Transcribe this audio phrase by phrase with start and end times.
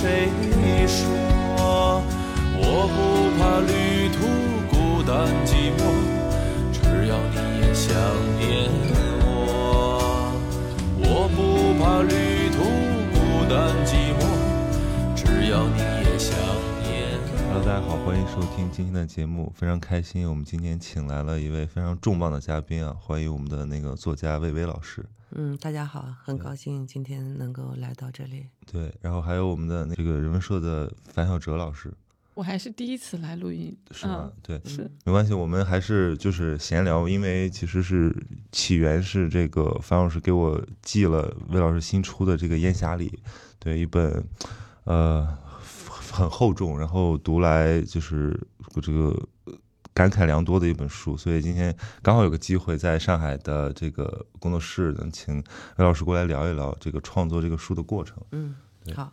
[0.00, 0.49] 谁
[17.70, 25.06] 大家好，欢迎收听今天的节目，非常开心，我们今天请来了一位非常重磅的嘉宾啊，欢迎我们的那个作家魏巍老师。
[25.36, 28.44] 嗯，大家好，很高兴今天能够来到这里。
[28.66, 31.94] 对，然后还有我们的这个人文社的樊晓哲老师，
[32.34, 34.32] 我还是第一次来录音，是吗？
[34.42, 34.68] 对，嗯？
[34.68, 38.12] 是，没关系，我们还是就是闲聊，因为其实是
[38.50, 43.10] 起源是这个樊老师给我寄了魏老师新出的这个《烟霞里》，
[43.60, 44.24] 对，一本
[44.82, 45.38] 呃
[46.10, 48.38] 很厚重，然后读来就是
[48.82, 49.16] 这个
[49.92, 55.36] 感慨良多的一本书，所以今天刚好有个机会在上海的这个工作室能请
[55.76, 58.16] 魏老师过来聊一聊这个创作这个书的过程。
[58.32, 58.54] 嗯，
[58.94, 59.12] 好，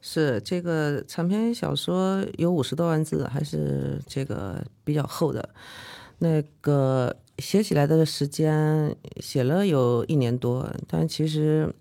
[0.00, 5.48] 是这个长篇小说有五十多万字，还是这个比较厚的。
[6.18, 11.72] 那个写起来的时间写了有一年多，但其实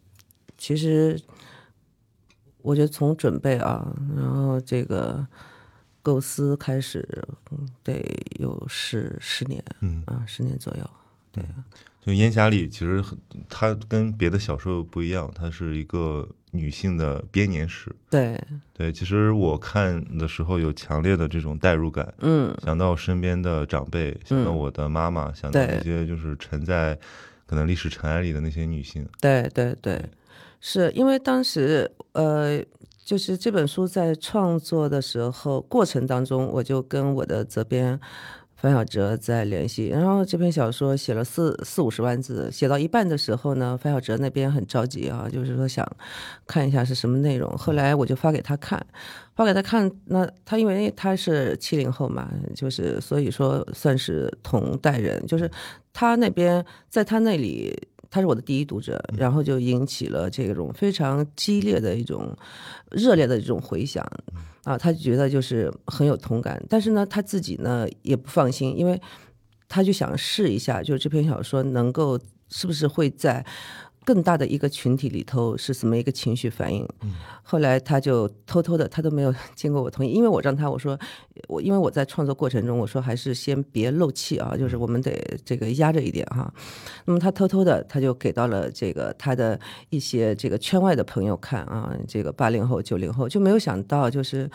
[0.57, 1.19] 其实
[2.63, 5.25] 我觉得从准备啊，然后这个
[6.01, 7.07] 构思开始，
[7.51, 8.03] 嗯得
[8.39, 10.89] 有十十年嗯，啊，十年左右。
[11.31, 11.43] 对，
[12.01, 17.95] 就《烟霞里》其实很它跟别的小说不一样，它是一个女性的编年史。
[18.09, 18.37] 对，
[18.73, 26.99] 对，其实我看的时候有强烈的这种代入感，嗯，想到身边的长辈，想到嗯我的妈妈，想到对那些就是沉在
[27.45, 29.07] 可能历史尘埃里的那些女性。
[29.21, 30.03] 对对对，
[30.61, 32.63] 是因为当时呃，
[33.03, 37.99] 就是这本书在创作的时候过程当中，我就跟我的责编
[38.55, 45.83] 樊晓哲在联系，然后这篇小说写了四四五十万字，写到一半的时候呢，樊晓哲那边很着急啊，就是说想
[46.45, 48.85] 看一下是什么内容，后来我就发给他看。
[49.33, 55.49] 发给他看，那他因为他是七零后嘛，就是所以说算是同代人，就是
[55.91, 57.75] 他那边在他那里，
[58.11, 62.37] 他是我的第一读者，然后就引起了这种非常激烈的一种
[62.91, 64.05] 热烈的这种回响
[64.63, 69.01] 啊，他觉得就是很有同感，但是呢，他自己呢也不放心，因为
[69.67, 73.43] 他就想试一下，就是这篇小说能够是不是会在。
[74.03, 76.87] 更大的一个群体里头是什么一个情绪反应？
[77.43, 80.99] 后来他就偷偷的，他都没有经过我同意，因为我让他我说
[81.47, 85.11] 我因为我在创作过程中我说还是先别漏气啊，就是我们得
[85.45, 86.51] 这个压着一点哈。
[87.05, 94.49] 那么他偷偷的他就给到了这个他的一些这个圈外的朋友看啊，这个八零后九零后就没有想到就是。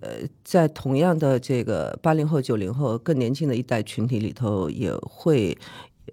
[0.00, 0.10] 呃，
[0.42, 5.56] 在同样的这个八零后、九零后更年轻的一代群体里头，也会
[6.08, 6.12] 呃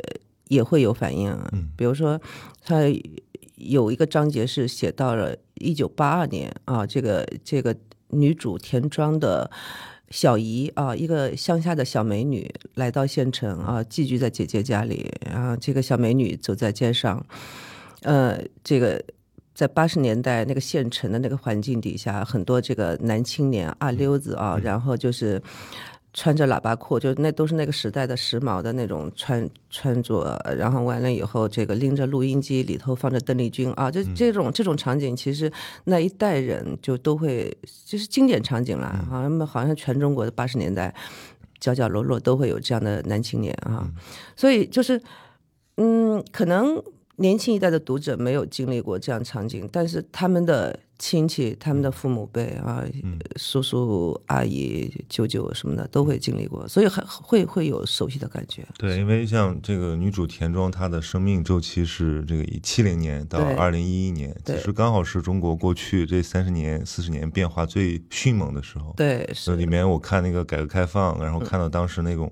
[0.51, 1.49] 也会有反应啊。
[1.53, 2.19] 嗯比如说，
[2.63, 2.81] 他
[3.55, 7.75] 有一个章节是写到了一九八二年啊，这个这个
[8.09, 9.49] 女主田庄的
[10.09, 17.25] 小姨啊，一个乡下的小美女来到县城啊，寄居在姐姐家里，然后这个小美女走在街上，
[18.01, 19.01] 呃，这个。
[19.53, 25.39] 在八十年代那个县城的那个环境底下，很多这个男青年二溜子啊，然后就是
[26.13, 35.51] 穿着喇叭裤，就那都是那个时代的时髦的那种穿穿着，然后完了以后，这个拎着录音机，里头放着邓丽君啊，这这种这种场景，其实
[35.85, 37.55] 那一代人就都会，
[37.85, 40.93] 就是经典场景啦，好像好像全中国的八十年代
[41.59, 43.89] 角角落落都会有这样的男青年啊，
[44.35, 45.01] 所以就是，
[45.77, 46.81] 嗯，可能。
[47.17, 52.85] 年轻一代的读者没有经历过这样场景，但是他们的亲戚、他们的父母辈啊、
[53.35, 58.63] 叔叔、阿姨、舅舅什么的都会经历过，所以还会会有熟悉的感觉。
[58.77, 68.93] 对，因为像这个女主田庄，她的生命周期是这个以七零年到二零一一年，其实刚好是中国过去这三十年、四十年变化最迅猛的时候。
[68.95, 69.55] 对，是。
[69.55, 72.31] 里面我看那个改革开放，然后看到当时那种，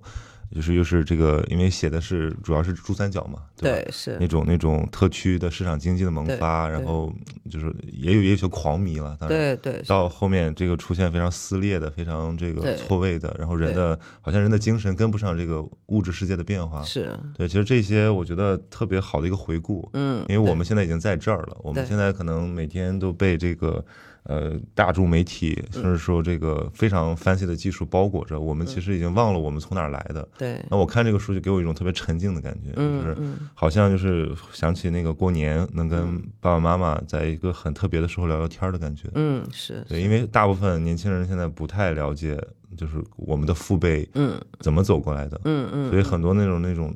[0.54, 7.14] 就是又是这个，因为写的是主要是珠三角嘛，对是那种那种特区的市场经济的萌发，然后
[7.50, 9.40] 就是也有也有些狂迷了，当然。
[9.40, 16.84] 对对到后面这个出现非常撕裂的、非常这个错位的，然后人的好像人的精神跟不上这个物质世界的变化。
[16.84, 23.84] 是，对，其实这些我觉得特别好的一个回顾，嗯，因为我们现在已经在这儿了，我们现在可能每天都被这个
[24.30, 30.28] 呃大众媒体，甚至说这个非常 fancy 的技术包裹着，我们其实已经忘了我们从哪儿来的。
[30.38, 33.18] 对，那我看这个书就给我一种特别沉静的感觉，就是
[33.56, 39.10] 好像就是想起那个过年能跟爸爸妈妈在一个很特别的时候聊聊天的感觉。
[39.16, 42.40] 嗯是，对，因为大部分年轻人现在不太了解，
[42.78, 44.40] 就是我们的父辈嗯。
[44.60, 46.94] 怎么走过来的，嗯嗯，所以很多那种那种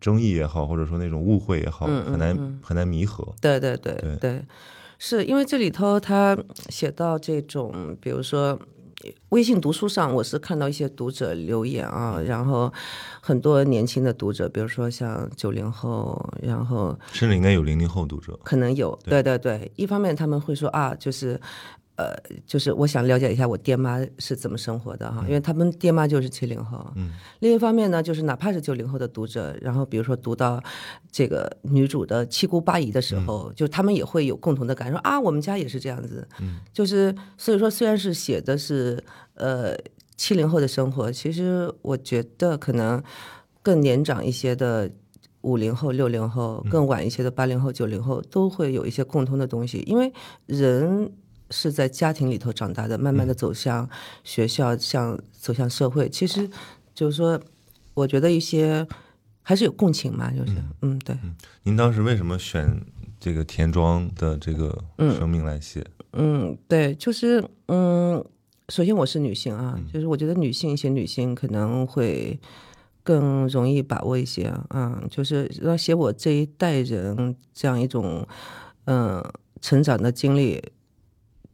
[0.00, 2.60] 争议也好，或者说那种误会也好，嗯嗯很难嗯。
[2.62, 3.26] 很难弥合。
[3.40, 4.16] 对对对对。
[4.16, 4.42] 对，
[4.98, 6.36] 是因为这里头他
[6.68, 8.58] 写到这种，比如说。
[9.28, 12.72] 微信读书上，我是看到一些读者留言啊，然后
[13.20, 18.36] 很多年轻的读者，比如说像九零后，然后甚至应该有零零后读者。
[18.42, 19.70] 可能有，对对对。
[19.76, 21.38] 一方面他们会说啊，就是，
[21.96, 22.14] 呃，
[22.46, 26.86] 就是我想了解一下我爹妈是怎么生活的哈，因为他们爹妈就是七零后。
[26.94, 27.12] 嗯。
[27.40, 30.62] 另一方面呢，就是哪怕是九零后的读者，然后比如说读到
[31.10, 36.28] 这个女主的七姑八姨的时候，就他们也会有共同的感受啊，我们家也是这样子。
[36.40, 36.60] 嗯。
[36.72, 39.02] 就是所以说，虽然是写的是
[39.34, 39.74] 呃
[40.16, 43.02] 七零后的生活，其实我觉得可能
[43.62, 44.90] 更年长一些的。
[45.42, 50.12] 五零后、六零后，更晚一些的八零后、九零后，都会有一些共通的东西，因为
[50.46, 51.08] 人
[51.50, 53.88] 是在家庭里头长大的，慢慢的走向
[54.24, 56.48] 学校，向走向社会，其实
[56.94, 57.40] 就是说，
[57.94, 58.86] 我觉得一些
[59.42, 60.52] 还是有共情嘛，就是，
[60.82, 61.16] 嗯，对，
[61.62, 62.80] 您当时为什么选
[63.18, 65.84] 这个田庄的这个生命来写？
[66.12, 68.24] 嗯，对，就是，嗯，
[68.68, 72.38] 首先我是女性啊，就是我觉得女性写女性可能会。
[73.06, 78.26] 更容易把握一些啊，就是要写我这一代人这样一种
[78.86, 79.22] 嗯
[79.60, 80.60] 成长的经历，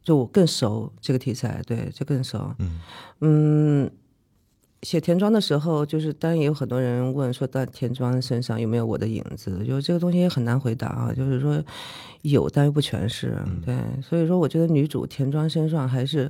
[0.03, 2.53] 就我更熟这个题材，对，就更熟。
[2.59, 2.79] 嗯
[3.21, 3.91] 嗯，
[4.81, 9.63] 写田庄的时候，就是当然也有很多人问说，在田庄身上有没有我的影子？
[9.65, 11.63] 就这个东西也很难回答啊，就是说
[12.23, 13.37] 有，但又不全是。
[13.65, 16.29] 对，所以说我觉得女主田庄身上还是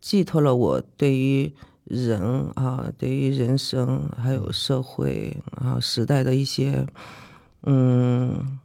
[0.00, 1.52] 寄托了我对于。
[1.86, 2.18] 人
[2.54, 6.86] 啊，对于人生还有社会啊时代的一些，
[7.64, 8.58] 嗯，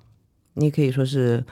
[0.54, 1.46] 你可以说是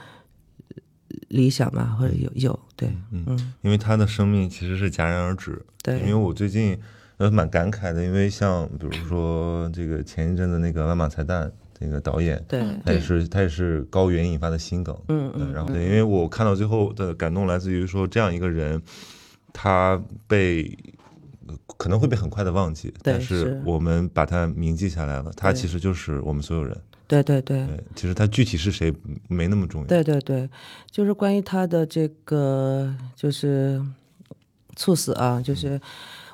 [1.28, 5.60] 理想吧，或者有有对，嗯，因为他的生命其实是戛然而止。
[5.82, 6.78] 对，因为我最近
[7.16, 18.80] 呃蛮感慨的，因为像比如说这个前一阵子那个万马才旦那个导演，对，他也是他也是高原引发的心梗，嗯嗯，然后对，因为我看到最后的感动来自于说这样一个人，
[19.52, 20.76] 他被。
[21.78, 25.32] 可能会被很快的忘记，但是我们把它铭记下来了。
[25.34, 26.76] 他其实就是我们所有人。
[27.08, 27.66] 对对对。
[27.96, 28.94] 其实他具体是谁
[29.26, 29.86] 没那么重要。
[29.88, 30.48] 对对对，
[30.88, 33.82] 就是关于他的这个就是
[34.76, 35.80] 猝死啊，就是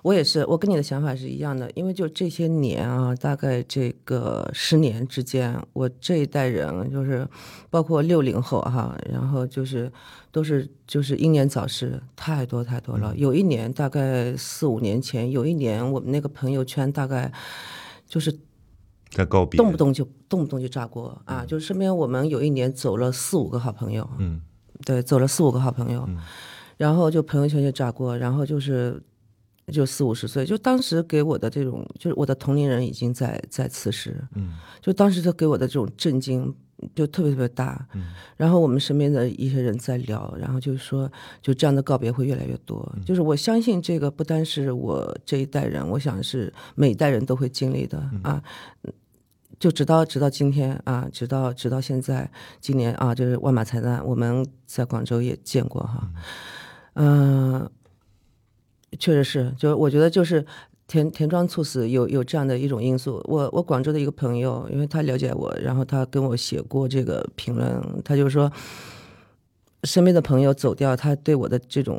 [0.03, 7.27] 我也是，我跟你的想法是一样的，因为就这些年啊，大概这个十年之间，我这一代人就是
[7.71, 9.91] 包括六零后哈，然后就是。
[10.35, 13.15] 都是就是英年早逝，太多太多了。
[13.17, 17.31] 有一年大概四五年前，有一年我们那个朋友圈大概
[18.09, 18.37] 就是
[19.15, 21.45] 在告别，动不动就动不动就炸锅啊！
[21.47, 24.43] 就身边我们有一年走了四五个好朋友，嗯，
[24.85, 26.09] 对，走了四五个好朋友，
[26.77, 29.03] 然后就朋友圈就炸锅，然后就是
[29.69, 36.55] 就四五十岁，就当时给我的这种，就是我的同龄人已经在在辞世，嗯，就当时他给我的这种震惊。
[36.95, 37.87] 就特别特别大，
[38.37, 42.95] 然后我们身边的一些人在聊，然后就是说，就这样的告别会越来越多。
[43.07, 48.43] 就是我相信这个不单是我这一代人，我想是每一代人都会经历的啊。
[49.65, 52.31] 就直到直到今天啊，直到直到现在，
[52.61, 56.11] 今年啊，就是万马才旦，我们在广州也见过哈，
[56.97, 57.71] 嗯，
[58.99, 60.45] 确实是，就我觉得就是。
[60.87, 68.53] 田田庄猝死有有这样的一种因素，我我广州的一个朋友，因为他了解我，然后他跟我写过这个评论，他就说，
[69.85, 71.99] 身边的朋友走掉，他对我的这种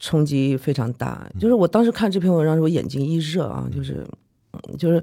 [0.00, 1.30] 冲击非常大。
[1.38, 4.04] 就是我当时看这篇文章时，我眼睛一热啊，就是
[4.76, 5.00] 就是。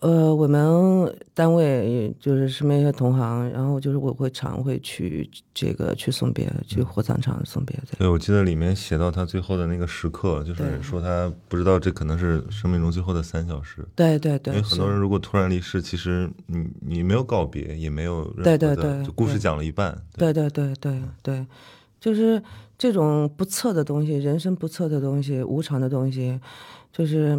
[0.00, 7.78] 呃，我们单位就是身边一些同行，然后就是我会常会去这个去送别，去火葬场送别。
[7.98, 13.86] 对，我记得里面写到他最后的那个时刻，就是说他不知道这可能是生命中最后的三小时。
[13.94, 14.54] 对对对。
[14.54, 19.96] 因为很多人如果突然离世，其实你你没有告别，也没有对对对，就故事讲了一半。
[20.16, 21.46] 对对对对对，
[22.00, 22.42] 就是
[22.78, 26.40] 这种不测的东西，人生不测的东西，无常的东西，
[26.92, 27.38] 就是。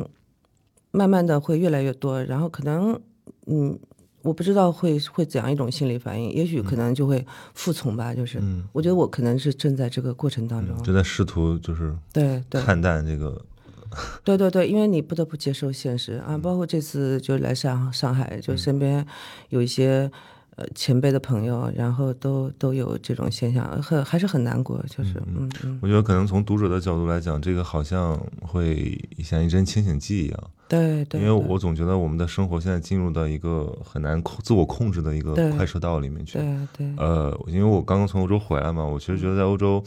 [0.95, 2.99] 慢慢的会越来越多，然后可能，
[3.47, 3.77] 嗯，
[4.21, 12.61] 我不知道会会怎样一种心理反应，也许可能就会服从吧，就是，我觉得我可能是正在这个过程当中，就在试图就是对对。
[12.61, 13.39] 看淡这个，
[14.23, 19.05] 对对对，因为你不得不接受现实啊，包括这次就来上上海，就身边
[19.49, 20.09] 有一些。
[20.55, 25.77] 呃，前辈的朋友，然后都都有这种现象，很还是很难过，就是嗯嗯。
[25.81, 30.51] 我觉得可能从读者的角度来讲，这个好像会像一针清醒剂一样。
[30.69, 31.19] 对对。
[31.19, 36.37] 因为我总觉得我们的生活现在进入到一个很难控自我控制的一个快车道里面去。
[36.37, 36.93] 对对。
[36.97, 39.83] 呃，因为我刚刚从欧洲回来嘛，我其实觉得在欧洲，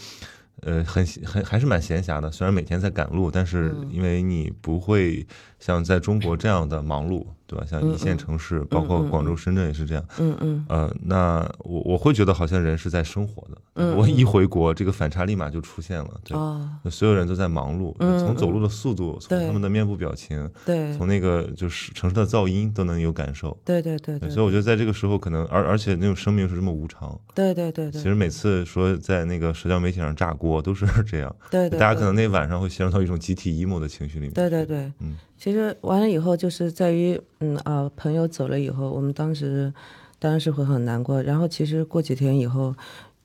[0.60, 2.30] 呃，很很还是蛮闲暇的。
[2.30, 5.26] 虽然每天在赶路，但是嗯因为你不会
[5.58, 7.64] 像在中国这样的忙碌，对吧？
[7.66, 10.04] 像一线城市，包括广州、深圳也是这样。
[10.20, 13.58] 嗯嗯呃，那我我会觉得好像人是在生活的。
[13.74, 16.20] 嗯我一回国，这个反差立马就出现了。
[16.24, 23.56] 对，哦，所有人都在忙碌，嗯从走路的速度，从他们的面部表情，对从那个就是城市的噪音都能有感受。
[23.64, 27.18] 对对对对所以我觉得在这个时候，可能而而且那种生命是这么无常。
[27.34, 34.32] 对对对对其实每次说在那个社交媒体上炸锅都是 这样，对对，大家可能那晚上会陷入到一种集体 emo 的情绪里面。
[34.34, 39.72] 对对对，嗯，其实完了以后，就是在于，嗯啊，朋友走了以后，我们当时
[40.18, 41.22] 当然是会很难过。
[41.22, 42.74] 然后其实过几天以后，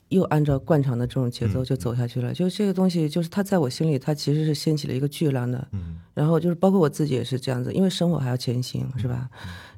[0.10, 2.32] 又按照惯常的这种节奏就走下去了。
[2.32, 5.68] 就这个东西，就是它在我心里，它其实是掀起了一个巨浪的。
[5.72, 9.28] 嗯，然后就是包括我自己也是这样子，因为生活还要前行，是吧？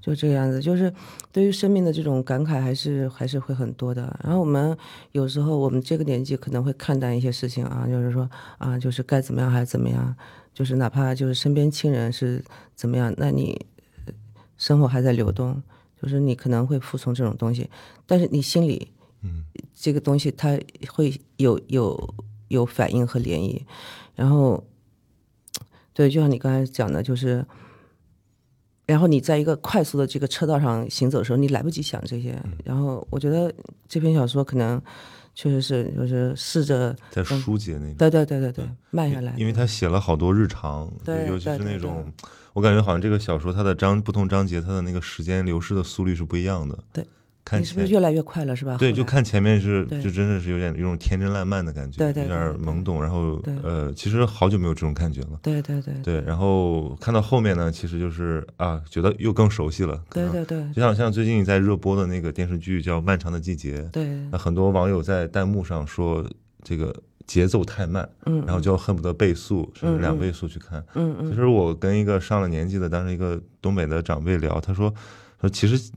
[0.02, 0.94] 就这个样子，就是
[1.32, 4.14] 对于生命的这种感慨，还是还是会很多的。
[4.22, 4.78] 然后我们
[5.14, 10.16] 有时候我们这个年纪可能会看淡一些事情啊，就是说啊，就是该怎么样还是怎么样，
[10.56, 12.44] 就是哪怕就是身边亲人是
[12.74, 13.64] 怎么样，那你
[14.08, 14.14] 呃
[14.58, 15.62] 生活还在流动，
[16.02, 17.70] 就是你可能会服从这种东西，
[18.08, 18.88] 但是你心里，
[19.22, 19.44] 嗯，
[19.76, 20.58] 这个东西它
[20.90, 22.16] 会有有
[22.48, 23.62] 有反应和涟漪，
[24.16, 24.64] 然后，
[25.94, 27.46] 对，就像你刚才讲的，就是。
[28.88, 32.40] 然后你在一个快速的这个车道上行走的时候，你来不及想这些。
[32.64, 33.52] 然后我觉得
[33.88, 34.80] 这篇小说可能
[35.36, 37.96] 确实是就是试着，在疏解那种。
[37.98, 39.34] 对对对对对，慢下来。
[39.38, 42.12] 因为他写了好多日常，对尤其是那种，
[42.54, 46.80] 我感觉好像这个小说它的章不同章节，它的那个时间流逝的速率是不一样的。
[46.94, 47.06] 对，
[47.46, 48.76] 看你是不是越来越快了，是吧？
[48.78, 55.40] 对，就看前面是就真的是有点有种天真烂漫的感觉，对对有点懵懂，然后呃，其实好久没有这种感觉了。
[55.44, 60.04] 对对对对，然后看到后面呢，其实就是啊，觉得又更熟悉了。
[60.10, 66.28] 对对对就像像最近在热播的那个电视剧叫《漫长的季节》，对，那很多网友在弹幕上说
[66.64, 66.92] 这个
[67.28, 70.84] 节奏太慢，嗯，然后就恨不得倍速甚至两倍速去看。
[70.96, 74.92] 嗯嗯其实我跟一个上了年纪的当时一个东北的长辈聊，他说
[75.40, 75.92] 说其实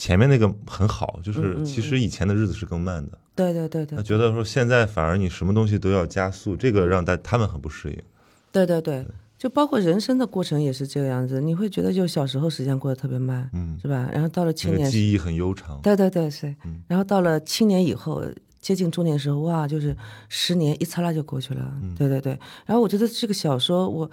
[0.00, 3.18] 前面那个很好，就是其实以前的日子是更慢的。
[3.36, 8.02] 对对对对他觉得说现在反而你什么东西都要加速，这个让大他们很不适应。
[8.50, 9.06] 对对对，
[9.38, 14.08] 就包括人生的过程也是这个样子，你会觉得就小时候时间过得特别慢，嗯，是吧？
[14.10, 15.78] 然后到了青年，个记忆很悠长。
[15.82, 18.24] 对对对是嗯，然后到了青年以后。
[18.60, 19.96] 接近中年时候，哇，就是
[20.28, 21.72] 十年一擦拉就过去了。
[21.82, 24.10] 嗯对对对，然后我觉得这个小说，我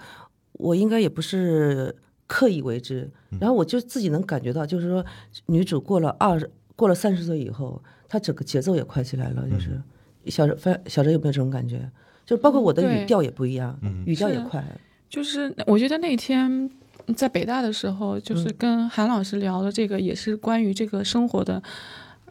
[0.52, 1.94] 我应该也不是
[2.28, 5.04] 刻意为之，嗯然后我就自己能感觉到，就是说
[5.46, 9.48] 女主过了二十，过了三十岁以后，她整个节奏也快起来了。
[9.50, 9.82] 就是嗯
[10.26, 11.90] 小哲，反小哲有没有这种感觉？
[12.24, 14.62] 就包括我的语调也不一样，嗯语调也快。
[15.08, 16.70] 就是我觉得那天
[17.16, 21.62] 在北大的时候，就是嗯跟韩老师聊的这个，也是关于这个生活的，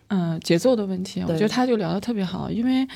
[0.10, 1.22] 嗯、节奏的问题。
[1.22, 2.88] 我觉得他就聊得特别好，因为，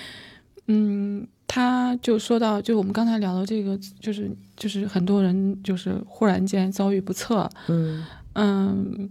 [0.67, 8.05] 嗯，他就说到，就我们刚才聊的这个，就是就是很多人就是忽然间遭遇不测，嗯。
[8.36, 9.10] 嗯，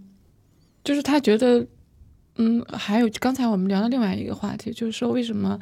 [0.83, 1.63] 就是他觉得，
[2.37, 5.59] 嗯，还有刚才我们聊的另外一个话题，就是说为什么，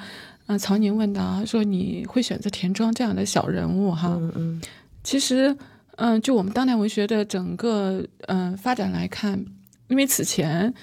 [0.48, 4.15] 嗯、曹宁问到说你会选择田庄这样的小人物哈？
[4.17, 4.62] 嗯嗯。
[5.03, 5.53] 其实，
[5.98, 9.45] 嗯、就我们当代文学的整个嗯、呃发展来看，
[9.89, 10.74] 因为此前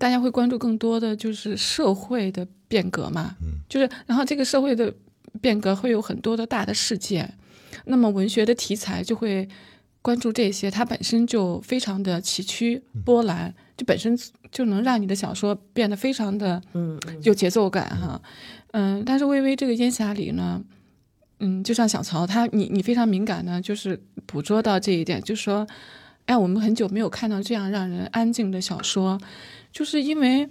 [0.00, 4.92] 大家会关注更多的就是社会的变革嘛，嗯，就是然后这个社会的
[5.40, 7.36] 变革会有很多的大的事件，
[7.86, 9.48] 那么文学的题材就会
[10.02, 14.18] 关注这些，它本身就非常的崎岖波澜，就本身
[14.50, 17.20] 就能让你的小说变得非常的嗯嗯。
[17.22, 18.20] 有节奏感哈。
[18.72, 20.62] 嗯，但是微微这个烟霞里呢，
[21.40, 25.66] 嗯，就像小曹他，你你非常敏感呢，就是捕捉到这一点，就是说，
[26.26, 29.18] 哎，我们很久没有看到这样让人安静的小说，
[29.72, 30.48] 就是因为，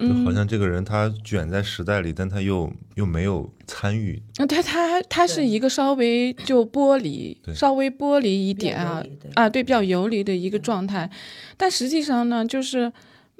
[0.00, 4.20] 就嗯，好像这个人他卷在时代里，但他又又没有参与。
[4.38, 11.08] 那他他他是一个稍微就剥离，稍微剥离一点啊对啊，对，比较游离的一个状态，
[11.56, 12.92] 但实际上呢，就是。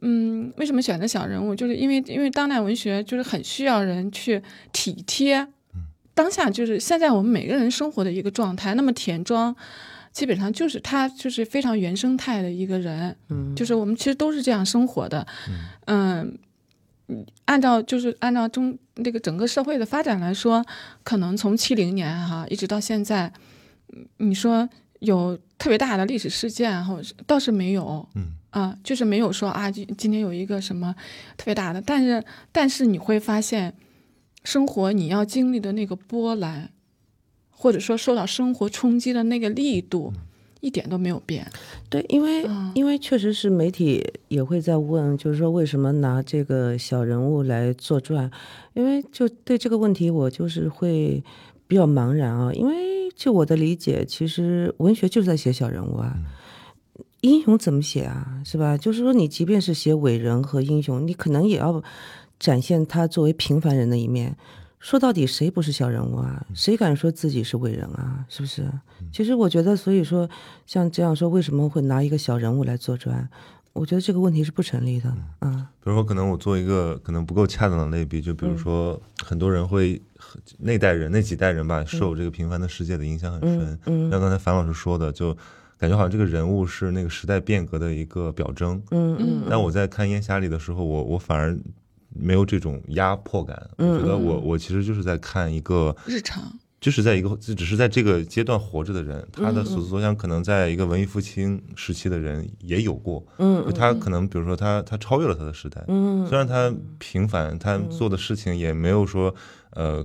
[0.03, 1.55] 嗯，为什么选择小人物？
[1.55, 5.47] 就是因为因为当代文学就是很需要人去体贴
[6.15, 8.75] 当下，就是现在我们每个人生活的一个状态。
[8.75, 9.55] 那么田庄
[10.11, 15.59] 基本上就是他就是非常原生态的一个人，嗯，就是我们其实都是这样生活的，嗯，
[16.23, 16.39] 嗯
[17.45, 20.65] 按照就是按照中那个整个社会的发展来说，
[21.03, 23.33] 可能从七零年哈一直到现在，
[23.93, 24.69] 嗯你说
[25.01, 28.37] 有特别大的历史事件，或者是倒是没有，嗯。
[28.51, 30.93] 啊，就是没有说啊，今今天有一个什么
[31.37, 33.73] 特别大的，但是但是你会发现，
[34.43, 36.69] 生活你要经历的那个波澜，
[37.53, 40.13] 或者说受到生活冲击的那个力度，
[40.61, 41.47] 一点都没有变。
[41.89, 48.31] 对，因为、嗯因为确实是媒体也会在问，就是说为什么拿这个小人物来作传？
[48.75, 51.23] 因为就对这个问题，我就是会
[51.67, 52.53] 比较茫然啊。
[52.53, 56.17] 因为就我的理解，其实文学就是在写小人物啊。
[57.23, 58.41] 英雄怎么写啊？
[58.45, 58.79] 是吧？
[58.79, 61.83] 就是说，你即便是写伟人和英雄，你可能也要
[62.39, 64.37] 展现他作为平凡人的一面。
[64.81, 66.45] 说到底，谁不是小人物啊？
[66.55, 68.25] 谁敢说自己是伟人啊？
[68.29, 68.67] 是不是？
[69.13, 70.29] 其实我觉得，所以说
[70.67, 73.29] 像这样说，为什么会拿一个小人物来做传？
[73.73, 75.15] 我觉得这个问题是不成立的。
[75.43, 80.01] 嗯比如说，可能我做一个可能不够恰当的类比，就比如说，很多人会
[80.59, 83.79] 那代人那几代人吧，受这个平凡的世界的影响很深。
[83.87, 85.37] 嗯像刚才樊老师说的，就
[85.79, 88.83] 感觉好像这个人物是那个时代变革的一个表征。
[88.91, 91.57] 嗯嗯但我在看《烟霞里》的时候，我我反而
[92.15, 93.71] 没有这种压迫感。
[93.79, 96.43] 嗯我觉得我我其实就是在看一个，日常，
[96.81, 103.25] 就是在一个只是在这个阶段活着的人，他嗯的所思所想，可能在一个文艺复兴时期的人也有过。
[103.39, 109.35] 嗯就他可能比如说他他超越了他的时代，嗯虽然他平凡，他做的事情也没有说
[109.73, 110.05] 呃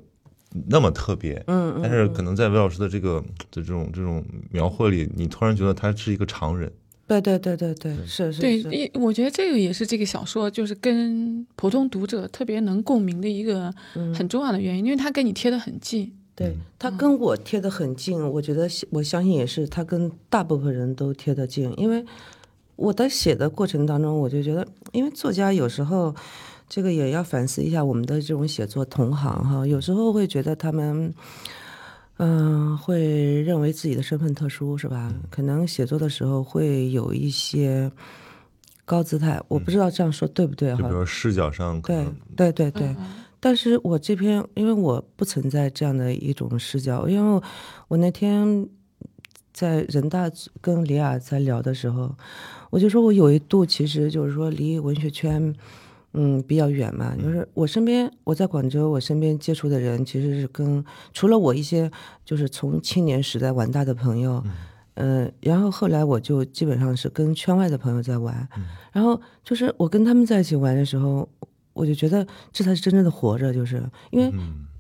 [0.67, 3.21] 那么特别，嗯但是可能在韦老师的这个
[3.51, 6.71] 的这种这种描绘里，你突然觉得他是一个常人。
[7.07, 13.71] 对对对对对，是是对，我觉得这个也是这个小说就是跟普通读者特别能共鸣的一个
[14.13, 16.11] 很重要的原因，因为它跟你贴得很近。
[16.33, 22.03] 对他跟我贴得很近，我觉得我相信也是他跟大部分人都贴得近，因为
[22.75, 26.13] 我在写的过程当中，我就觉得，因为作家有时候
[26.67, 31.13] 这个也要反思一下我们的这种写作同行哈，有时候会觉得他们。
[32.17, 35.13] 嗯，会认为自己的身份特殊是吧？
[35.29, 37.91] 可能写作的时候会有一些
[38.85, 40.95] 高姿态，我不知道这样说对不对哈就比如？
[40.95, 43.07] 说视角上可对对对对，嗯
[43.39, 47.41] 但是我这篇，因为我不存在这样的一种视角，因为
[47.87, 48.67] 我那天
[49.53, 50.31] 在人大
[50.61, 52.15] 跟李雅在聊的时候，
[52.71, 55.55] 我就说我有一度其实就是说离文学圈，嗯，
[56.47, 61.91] 比较远嘛，就是我身边我在广州，我身边接触的人其实是跟除了我一些
[62.23, 64.43] 就是从青年时代玩大的朋友，
[64.95, 68.47] 嗯、然后后来我就基本上是跟圈外的朋友在玩，
[68.91, 71.27] 然后就是我跟他们在一起玩的时候，
[71.73, 73.83] 我就觉得这才是真正的活着，就是。
[74.11, 74.31] 因为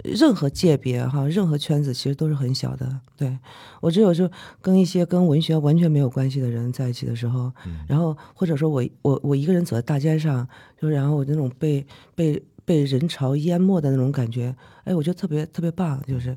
[0.05, 2.99] 任何界别哈，任何圈子其实都是很小的。
[3.17, 3.37] 对
[3.81, 4.29] 我只有就
[4.61, 7.51] 跟一些跟文学完全没有关系的人在一起的时候，
[7.87, 10.47] 然后或者说我我我一个人走在大街上，
[10.79, 16.35] 就然后我那种被被被人潮淹没的那种感觉，哎，我觉得特别特别棒，就是。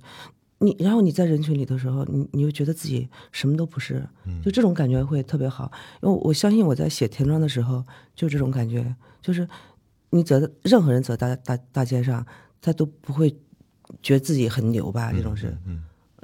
[0.61, 4.05] 你然后你在人群里的时候，你你又觉得自己什么都不是，
[4.43, 5.71] 就这种感觉会特别好。
[6.03, 9.47] 因为我相信我在写田庄的时候，就这种感觉，就是
[10.11, 12.27] 你走在任何人走在大大大街上，
[12.61, 13.39] 他都不会
[14.03, 15.13] 觉得自己很牛吧？
[15.13, 15.83] 这种是，嗯，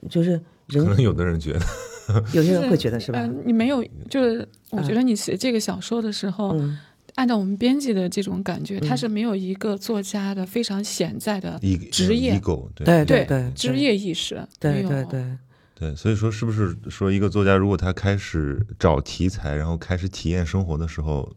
[0.08, 0.30] 就是
[0.66, 1.60] 人可能有的人觉得，
[2.32, 3.18] 有些人会觉得是吧？
[3.18, 6.78] 呃，你没有，就是我觉得你写这个小说的时候，嗯。
[7.16, 11.60] 按照我们编辑的这种感觉，他是没有一个作家的非常潜在的
[11.92, 12.40] 职业。
[12.74, 12.84] 对。
[12.84, 14.88] 对对对职业意识，没有。
[14.88, 15.38] 对对对，
[15.76, 21.32] 对，所以说是不是说一个作家如果他开始找题材，然后开始体验生活的时候，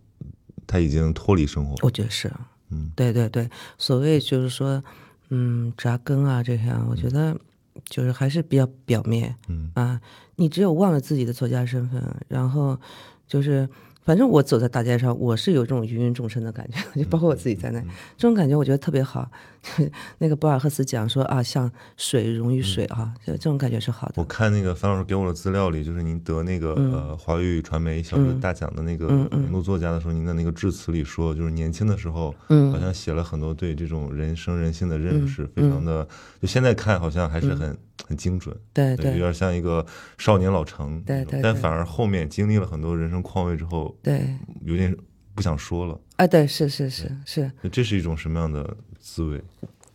[0.66, 2.34] 他已经脱离生活了，我觉得是，
[2.72, 4.84] 嗯，对对对，所谓就是说，
[5.30, 7.38] 嗯，扎根啊这些，我觉得
[7.86, 10.00] 就是还是比较表面，嗯啊，
[10.36, 12.80] 你只有忘了自己的作家身份，然后
[13.28, 13.68] 就是。
[14.08, 17.84] 反正我走在大街上，我是有这种芸芸众生的感觉，就包括我自己在内，
[18.16, 19.30] 这种感觉我觉得特别好。
[20.20, 24.14] 那个博尔赫斯讲说啊，像水溶于水啊，就这种感觉是好的。
[24.16, 36.08] 我看那个樊老师给我的资料里，就是您得那个、呃华语传媒小说大奖的那个年度作家的时候，您的那个致辞里说，就是年轻的时候，嗯好像写了很多对这种人生人性的认识，非常的，
[36.42, 39.86] 就现在看好像还是很、很精准，对对有点像一个
[40.18, 44.96] 少年老成，对对对但反而后面经历了很多人生况味之后，对，有点
[45.34, 49.42] 不想说了，啊，对，是是是是，这是一种什么样的滋味？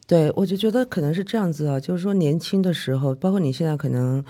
[0.07, 4.23] 对，我就觉得可能是这样子啊，就是说年轻的时候，包括你现在可能，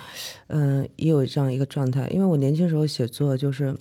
[0.46, 2.06] 嗯、也有这样一个状态。
[2.08, 3.76] 因为我年轻时候写作，就是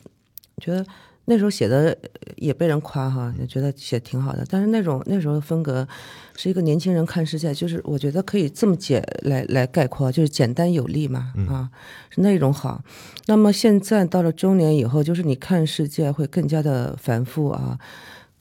[0.57, 0.83] 觉得
[1.31, 1.97] 那时候写的
[2.35, 4.45] 也被人夸哈，也觉得写挺好的。
[4.49, 5.87] 但是那种那时候的风格
[6.35, 11.69] 是一个年轻人看世界，就是我觉得可以这么解来来概括，就是简单有力嘛，啊，
[12.09, 12.83] 是那种好。
[13.27, 17.79] 那么现在到了中年以后，就是你看世界会更加的繁复啊。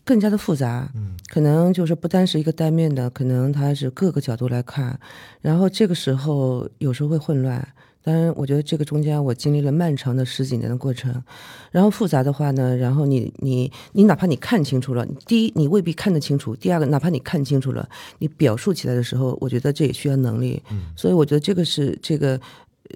[0.02, 4.98] 更加的复杂，嗯，可能就是不单是一个单面的，可能它是各个角度来看，
[5.40, 7.64] 然后这个时候有时候会混乱。
[8.02, 11.22] 当然，我觉得这个中间我经历了漫长的十几年的过程，
[11.70, 17.86] 然后复杂的话呢，然后你你你哪怕你看清楚了，第一你未必看得清楚，第二个哪怕你看清楚了，
[18.18, 20.62] 你表述起来的时候，我觉得这也需要能力。
[20.70, 22.40] 嗯，所以我觉得这个是这个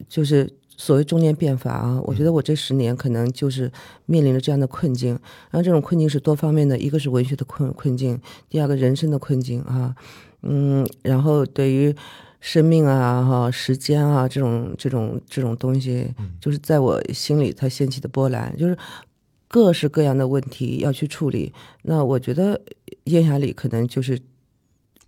[0.08, 3.70] 就是所谓中年变法啊，我觉得我这十年可能就是
[4.06, 5.10] 面临着这样的困境，
[5.50, 9.94] 然后这种困境是多方面的，一个是文学的困困境，第二个人生的困境啊，
[10.42, 11.94] 嗯，然后对于
[12.46, 16.06] 生命啊、哈时间啊这种这种这种东西，
[16.38, 18.76] 就是在我心里它掀起的波澜，就是
[19.48, 21.50] 各式各样的问题要去处理。
[21.84, 22.60] 那我觉得
[23.04, 24.20] 烟霞里可能就是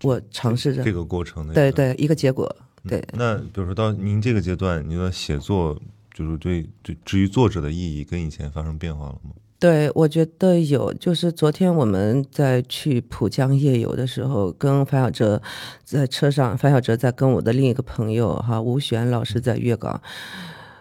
[0.01, 2.53] 我尝试着这个过程的对对一个结果，
[2.87, 3.07] 对。
[3.13, 5.79] 那比如说到您这个阶段，您的写作
[6.11, 9.29] 就是对对至于作者的意义跟以前发生变化了吗？
[9.59, 15.41] 对，我觉得有，就是昨天我们在去浦江夜游的时候，跟樊晓哲
[15.83, 19.99] 在车上，樊晓哲在跟我的另一个朋友哈吴璇老师在粤港，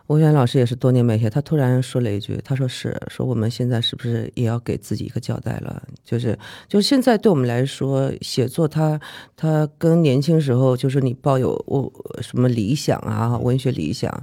[0.08, 5.82] 吴璇老师也是多年没写，他突然说了一句，他说是说我们现在是不是也要给自己一个交代了？
[6.04, 9.00] 就是就现在对我们来说，写作它
[9.34, 14.22] 它跟年轻时候就是你抱有我什么理想啊，文学理想。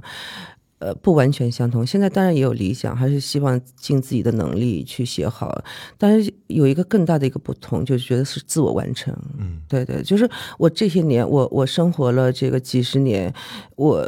[0.78, 1.86] 呃，不完全相同。
[1.86, 5.62] 现在当然也有理想，还是希望尽自己的能力去写好。
[5.96, 9.16] 但是有一个更大的一个不同，就是觉得是自我完成。
[9.38, 13.32] 嗯，对对，就是我这些年，我我生活了这个几十年，
[13.76, 14.06] 我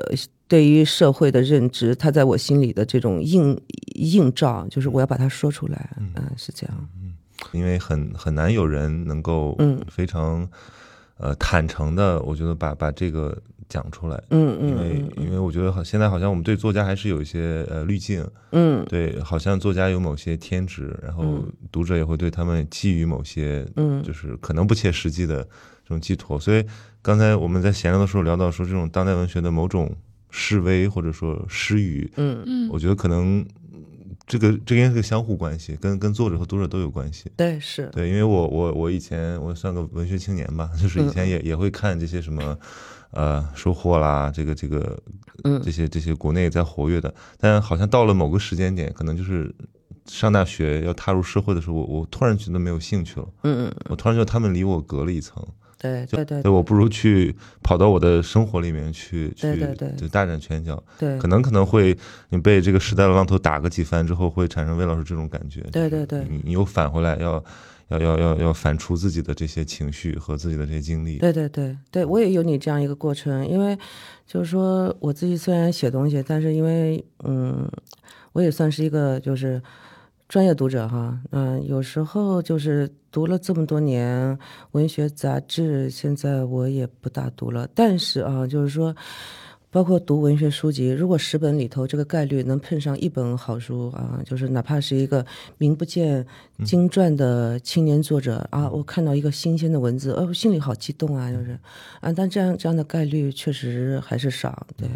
[0.48, 3.58] 对于社会的认知，它在我心里的这种映
[3.94, 5.96] 映照，就是我要把它说出来。
[5.98, 6.88] 嗯，是这样。
[7.02, 7.14] 嗯
[7.52, 10.48] 因为很很难有人能够嗯非常
[11.18, 13.36] 呃坦诚的，我觉得把把这个
[13.68, 14.22] 讲出来。
[14.30, 26.38] 嗯因为嗯因为我觉得好现在好像我们对作家还是有一些呃滤镜，嗯对，好像作家有某些天职，然后嗯读者也会对他们寄予某些嗯就是可能不切实际的这种寄托。
[26.38, 26.64] 所以
[27.02, 29.94] 刚才我们在闲聊的时候聊到说，这种当代文学的某种
[30.30, 33.40] 示威或者说失语，嗯，嗯我觉得可能
[33.72, 33.84] 嗯
[34.26, 37.30] 这个这个应该是个相互关系，跟跟作者和读者都有关系。
[37.36, 42.58] 对，是，对，因为我我我以前我算个文学青年吧，就是以前也也会看这些什么，
[43.16, 44.98] 呃，收获啦，这个这个，
[45.44, 45.60] 嗯。
[45.64, 49.52] 这些这些国内在活跃的，但好像到了某个时间点，可能就是
[50.06, 55.42] 上大学要踏入社会的时候，我我突然觉得没有兴趣了，嗯嗯，我突然觉得他们离我隔了一层，
[55.78, 61.96] 对对对对，我不如去跑到我的生活里面去去对就大展拳脚，对，可能可能会
[62.28, 65.60] 你被这个时代的浪头打个几番之后，会产生魏老师这种感觉。
[65.72, 66.24] 对对对。
[66.28, 67.42] 你你又返回来，要
[67.88, 71.18] 要要要要反刍自己的这些情绪和自己的这些经历。
[71.18, 73.78] 对对对对，我也有你这样一个过程，因为
[74.26, 77.70] 就是说我自己虽然写东西，但是因为嗯，
[78.32, 79.62] 我也算是一个就是
[80.28, 84.38] 专业读者哈，嗯、有时候就是读了这么多年
[84.72, 88.94] 文学杂志，现在我也不大读了，但是啊，就是说。
[89.76, 95.22] 包括读文学书籍，如果十本里头这个概率能碰上一本好书啊，就是哪怕是一个
[95.58, 96.26] 名不见
[96.64, 101.58] 经传的青年作者、啊，我看到一个新鲜的文字，呃，我心里好激动啊，就是
[102.00, 104.88] 啊，但这样这样的概率确实还是少，对。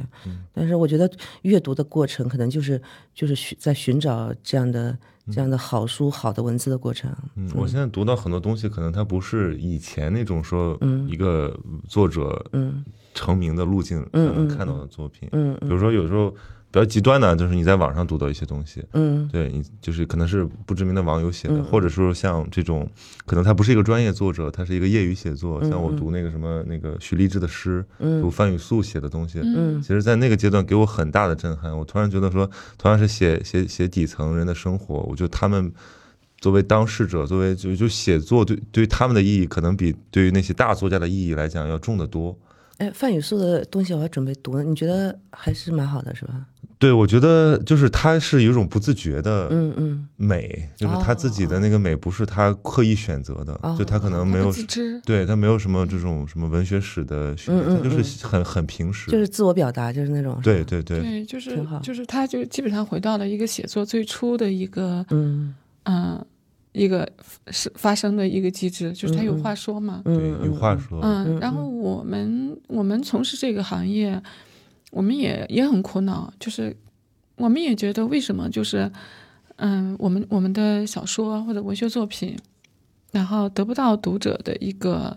[0.54, 1.10] 但是我觉得
[1.42, 2.80] 阅读的过程可能就是
[3.14, 4.96] 就是寻在寻找这样的
[5.30, 7.10] 这样的好书、好的文字的过程。
[7.36, 12.84] 嗯，我现在读到很多东西，可能它不是以前那种说一个作者嗯。
[13.12, 15.28] 成名的路径才能看到的作品。
[15.32, 15.56] 嗯。
[15.60, 16.32] 比如说有时候
[16.72, 22.88] 比较极端的，就是你在网上读到一些东西，嗯对你就是可能是不知名的网友写的，或者说像这种，
[23.26, 25.60] 可能他不是一个专业作者，他是一个业余写作。
[25.64, 31.76] 像我读那个什么那个徐立志的诗，读范雨素写的东西，嗯其实，在那个阶段给我很大的震撼。
[31.76, 35.72] 我突然觉得说，同样是写写写底层人的生活，我觉得他们
[36.38, 42.38] 作为当事者，作为就就写作对对他们的意义，可能比对于那些大作家的意义来讲要重得多。
[42.78, 46.46] 哎，范雨素的东西我还准备读呢，你觉得还是蛮好的，是吧？
[46.80, 59.10] 对，我觉得就是他是有一种不自觉的嗯嗯美，就是他自己的那个美不是他刻意选择的，哦就他可能没有自知，对他没有什么这种什么文学史的他就是很很平时。
[59.10, 60.40] 就是自我表达，就是那种。
[60.42, 66.24] 对对对，对，就是挺好就是他就基本上回到了一个写作最初的一个嗯嗯、
[66.72, 67.06] 一个
[67.48, 70.98] 是发生的一个机制，就是他有话说嘛，对嗯，有话说。
[71.02, 74.22] 嗯，然后我们我们从事这个行业，
[74.90, 76.76] 我们也也很苦恼，就是
[77.36, 78.90] 我们也觉得为什么就是
[79.56, 82.36] 嗯，我们我们的小说或者文学作品，
[83.12, 85.16] 然后得不到读者的一个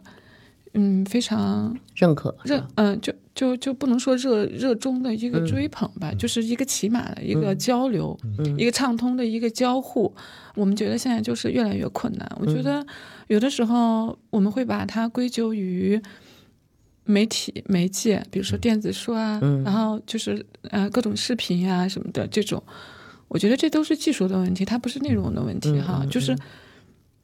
[0.73, 10.13] 嗯非常认可是热吧嗯、就就就不能说热热衷的一个嗯追捧吧，就是一个起码的一个交流，嗯一个畅通的一个交互。
[10.55, 12.31] 我们觉得现在就是越来越困难。
[12.39, 12.85] 我嗯觉得
[13.27, 15.99] 有的时候我们会把它归咎于
[17.05, 19.63] 媒体媒介，比如说电子书啊，嗯。
[19.63, 22.61] 然后就是呃各种视频啊、什么的这种。
[23.27, 26.37] 我觉得这都是技术的问题，它不是内容的问题嗯哈，嗯就是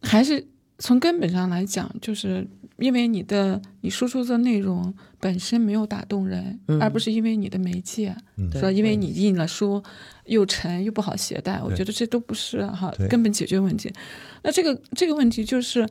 [0.02, 0.44] 还是
[0.80, 6.82] 从根本上来讲，就是因为你的你输出的内容本身没有打动人，嗯。
[6.82, 8.16] 而不是因为你的媒介，
[8.60, 9.84] 说因为你印了书
[10.26, 13.94] 又沉又不好携带，我觉得这都不是哈根本解决问题。
[14.42, 15.88] 那这个这个问题就是，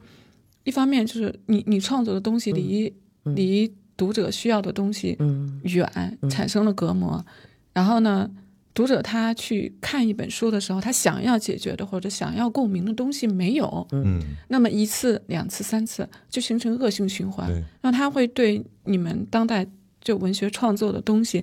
[0.65, 2.93] 一方面就是你你创作的东西离、
[3.25, 3.37] 嗯。
[3.37, 7.23] 离读者需要的东西嗯远，产生了隔膜，
[7.75, 8.31] 然后呢？
[8.75, 19.67] 读者他去看一本书的时候，他想要解决的或者想要共鸣的东西没有，嗯，那么一次、两次、三次就形成恶性循环，对，那他会对你们当代
[20.01, 21.43] 就文学创作的东西，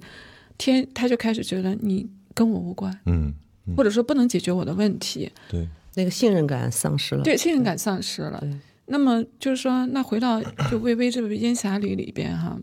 [0.58, 3.34] 天他就开始觉得你跟我无关，嗯，
[3.68, 3.76] 嗯。
[3.76, 7.24] 或者说不能解决我的问题，对，那个信任感丧失了。
[7.24, 8.50] 对信任感丧失了对。
[8.88, 12.58] 那么就是说，那回到就微微这个烟霞里里边哈，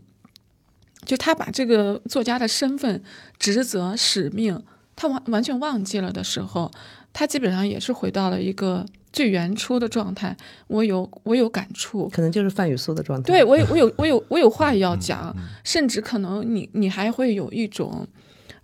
[1.05, 3.03] 就他把这个作家的身份、
[3.37, 4.63] 职责、使命，
[4.95, 6.71] 他完完全忘记了的时候，
[7.11, 10.35] 他基本上也是回到了一个最原初的状态。
[10.67, 13.27] 我有我有感触，可能就是范雨素的状态。
[13.27, 18.07] 对我有我有我有我有话要讲，甚至可能你你还会有一种，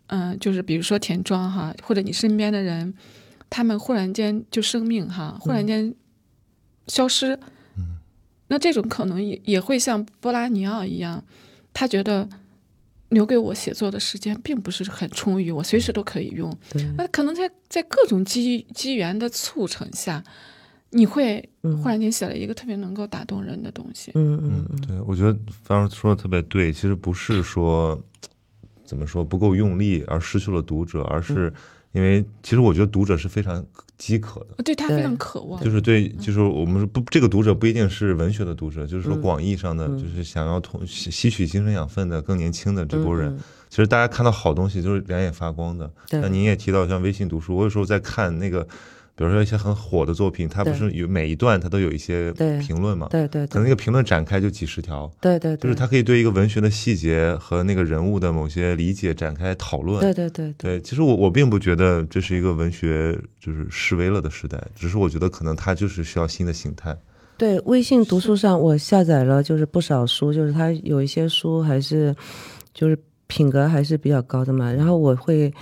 [0.08, 2.94] 嗯、就是比如说田庄哈，或者你身边的人，
[3.50, 5.94] 他们忽然间就生命哈，忽然间
[6.90, 7.40] 消失，
[8.48, 11.24] 那这种可能也也会像波拉尼奥一样，
[11.72, 12.28] 他觉得
[13.10, 16.56] 留给我写作的时间并不是很充裕，我随时都可以用。
[16.70, 20.24] 对那可能在在各种机机缘的促成下，
[20.90, 24.12] 你会忽然间写了一个特别能够打动人的东西。
[24.16, 26.74] 嗯嗯嗯，对，我觉得方说说的特别对。
[26.74, 28.00] 其实不是说
[28.84, 31.54] 怎么说不够用力而失去了读者，而是
[31.92, 33.64] 因为其实我觉得读者是非常
[34.00, 34.64] 饥渴的。
[34.64, 43.30] 对对他非常渴望，就是对，就是我们不，这个读者不一定是文学的读者，就是说嗯广义上的，嗯就是想要同吸吸取精神养分的更年轻的这波人。
[43.30, 45.88] 嗯其实大家看到好东西就是两眼发光的。
[46.10, 48.68] 对那您也提到像微信读书，我有时候在看那个，
[49.20, 52.32] 比如说一些很火的作品，它不是有每一段它都有一些
[52.66, 53.10] 评论嘛？
[53.12, 60.00] 对对可能那个评论展开就几十条，对对，就是它可以对一个文学的细节和那个人物的某些理解展开讨论。
[60.00, 66.96] 对对对对对，其实我我并不觉得这是一个文学就是示威了的时代，只是我觉得可能它就是需要新的形态。
[67.38, 67.60] 对。
[67.66, 72.16] 微信读书上我下载了就是不少书，就是它有一些书还是
[72.74, 75.54] 就是品格还是比较高的嘛，然后我会。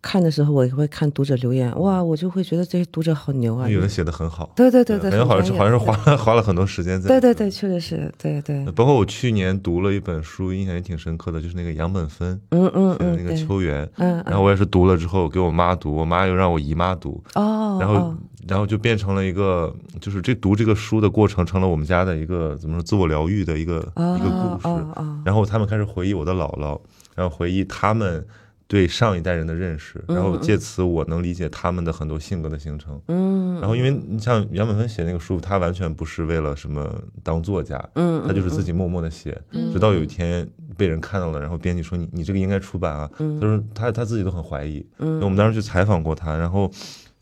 [0.00, 3.68] 看的时候，我也会看读者留言，哇，我就会觉得这些读者好牛啊！
[3.68, 5.68] 有人写的很好，对对对对，感觉好像是好。
[5.68, 7.08] 像是花了 花了很多时间在。
[7.08, 13.36] 对对对，确实是，对对，包括我去年读了一本书，印象也挺深刻的，就是那个杨本芬嗯嗯嗯，那个对。
[13.44, 24.84] 秋园，嗯，然后我也是读了之后给我妈读，我妈又让我姨妈读，哦，然后哦然后就变成了一个，就是这读这个书的过程成了我们家的一个怎么说自我疗愈的一个一个故事。
[25.24, 26.80] 然后他们开始回忆我的姥姥，
[27.14, 28.24] 然后回忆他们
[28.68, 33.00] 对上一代人的认识，然后借此我能理解他们的很多性格的形成。
[33.08, 44.86] 嗯，然后因为你像杨本芬写那个书，他完全不是为了什么当作家，嗯，他就是自己默默的写，嗯直到有一天被人看到了，然后编辑说你你这个应该出版啊，他说他他自己都很怀疑。
[44.98, 46.70] 嗯我们当时去采访过他，然后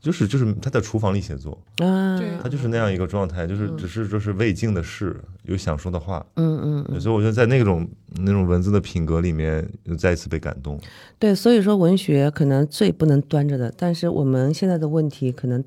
[0.07, 6.25] 就是就是他在厨房里写作，啊，他就是那样一个状态，就是只是就是未尽的事，有想说的话。
[6.37, 7.85] 嗯嗯嗯，所以我觉得在那种
[8.19, 10.79] 那种文字的品格里面，又再一次被感动。
[11.19, 15.65] 对，所以说文学可能最不能端着的，但是我们现在的问题可能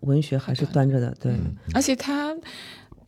[0.00, 1.32] 文学还是端着的，对，
[1.72, 2.36] 而且他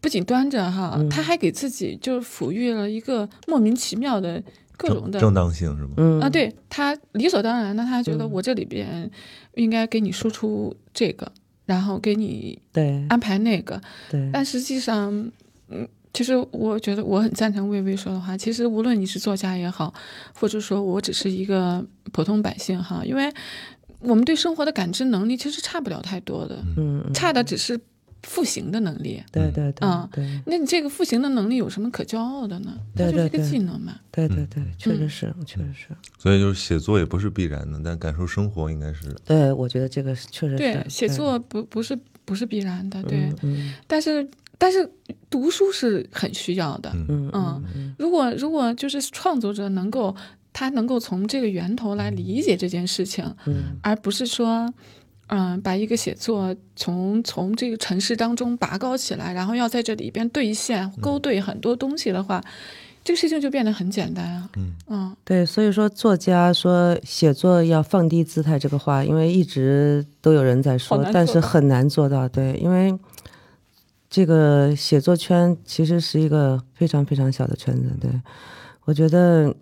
[0.01, 1.09] 不仅端着哈，嗯。
[1.09, 4.41] 他还给自己就是抚育了一个莫名其妙的
[4.79, 5.91] 各种的正正当性是吗？
[5.99, 9.11] 嗯啊，对他理所当然的，他觉得我这里边
[9.57, 11.31] 应该给你输出这个，
[11.67, 13.79] 然后给你对安排那个，
[14.11, 15.13] 对，但实际上，
[15.69, 18.37] 嗯，其实我觉得我很赞成魏巍说的话。
[18.37, 19.93] 其实无论你是作家也好，
[20.33, 23.31] 或者说我只是一个普通百姓哈，因为
[24.01, 27.79] 我们对生活的感知能力其实差不了太多的，嗯嗯，差的只是
[28.23, 29.23] 复行的能力。
[29.31, 32.77] 对对对嗯对那你这个复行的能力有什么可骄傲的呢？
[32.95, 33.95] 它对就是一个对对技能嘛。
[34.11, 39.15] 对对对，确实嗯是，确实是，所以就是写作也不是必然的，但感受生活应该是。
[39.25, 43.33] 对，我觉得这个是确实是对，写作不不是不是必然的，对。
[43.87, 44.29] 但是
[44.59, 44.91] 但是
[45.31, 46.91] 读书是很需要的。
[46.95, 50.15] 嗯嗯嗯嗯如果如果就是创作者能够
[50.53, 54.73] 他能够从这个源头来理解这件事情，嗯而不是说。
[55.29, 62.43] 嗯，把一个写作从从这个城市当中拔高起来，然后要在这里边兑现、勾兑很多东西的话，
[63.05, 64.49] 这个事情就变得很简单啊。
[64.57, 72.29] 嗯嗯对，所以说作家说写作要放低姿态这个话，因为一直都有人在说，但是很难做到。
[72.29, 72.99] 对，因为
[74.09, 77.93] 这个写作圈其实是一个非常非常小的圈子。
[78.01, 78.11] 对，
[78.87, 79.55] 我觉得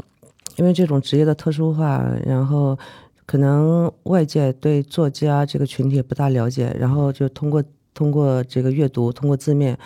[0.56, 2.78] 因为这种职业的特殊化，然后
[3.26, 7.62] 可能外界对作家这个群体也不大了解，然后就通过
[7.92, 9.78] 通过这个阅读，通过字面。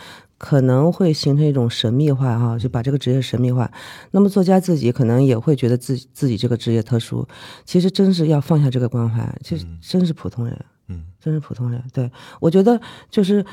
[0.43, 3.71] 可能会形成一种神秘化哈，就把这个职业神秘化。
[4.13, 7.29] 那么作家自己可能也会觉得自己自己这个职业特殊，
[7.67, 11.85] 其实真是要放下这个关怀，其实真是普通人，嗯，真是普通人。
[11.93, 13.45] 对我觉得就是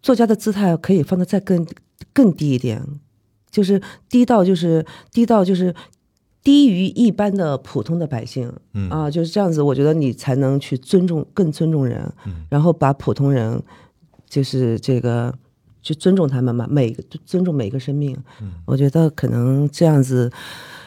[0.00, 1.66] 作家的姿态可以放得再更
[2.12, 2.80] 更低一点，
[3.50, 5.74] 就是低到就是低到就是
[6.42, 9.62] 低于一般的普通的百姓，嗯啊，就是这样子。
[9.62, 13.62] 我觉得你才能去尊重更尊重人，嗯然后把普通人
[14.28, 15.32] 就是这个
[15.82, 18.16] 去尊重他们嘛，每个尊重每个生命。
[18.40, 20.30] 嗯我觉得可能这样子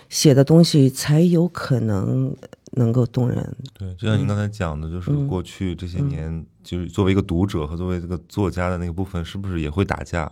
[0.09, 2.35] 写的东西才有可能
[2.73, 3.55] 能够动人。
[3.77, 10.29] 对，就像您刚才讲的，就是嗯过去这些年，就是作为一个读者和作为这个作家的那个部分，是不是也会打架？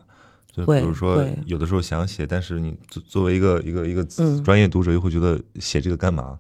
[0.53, 6.37] 就比如说，有的时候想写，但是你作作为一个一个一个嗯专业读者，又会觉得写这个干嘛？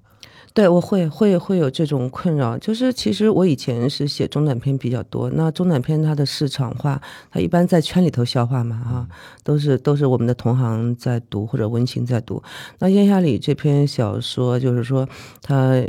[0.53, 9.07] 对，我会会会有这种困扰，就是其实我以前是写中短篇比较多，那中短篇它的市场化，它一般在圈里头消化嘛，哈、
[9.43, 12.39] 都是都是我们的同行在读或者文青在读。
[12.77, 15.09] 那烟霞里这篇小说，就是说
[15.41, 15.83] 它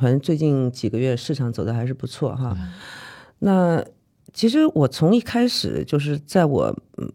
[0.00, 2.56] 反正最近几个月市场走的还是不错哈。
[3.40, 3.84] 那
[4.32, 7.12] 其实我从一开始就是在我嗯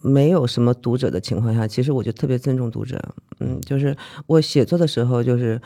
[0.00, 3.00] 没有什么读者的情况下，其实我就特别尊重读者，
[3.40, 5.60] 嗯，就是我写作的时候就是。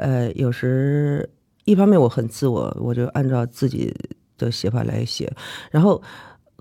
[0.00, 1.28] 呃，有时
[1.64, 3.92] 一方面我很自我，我就按照自己
[4.38, 5.30] 的写法来写，
[5.70, 6.00] 然后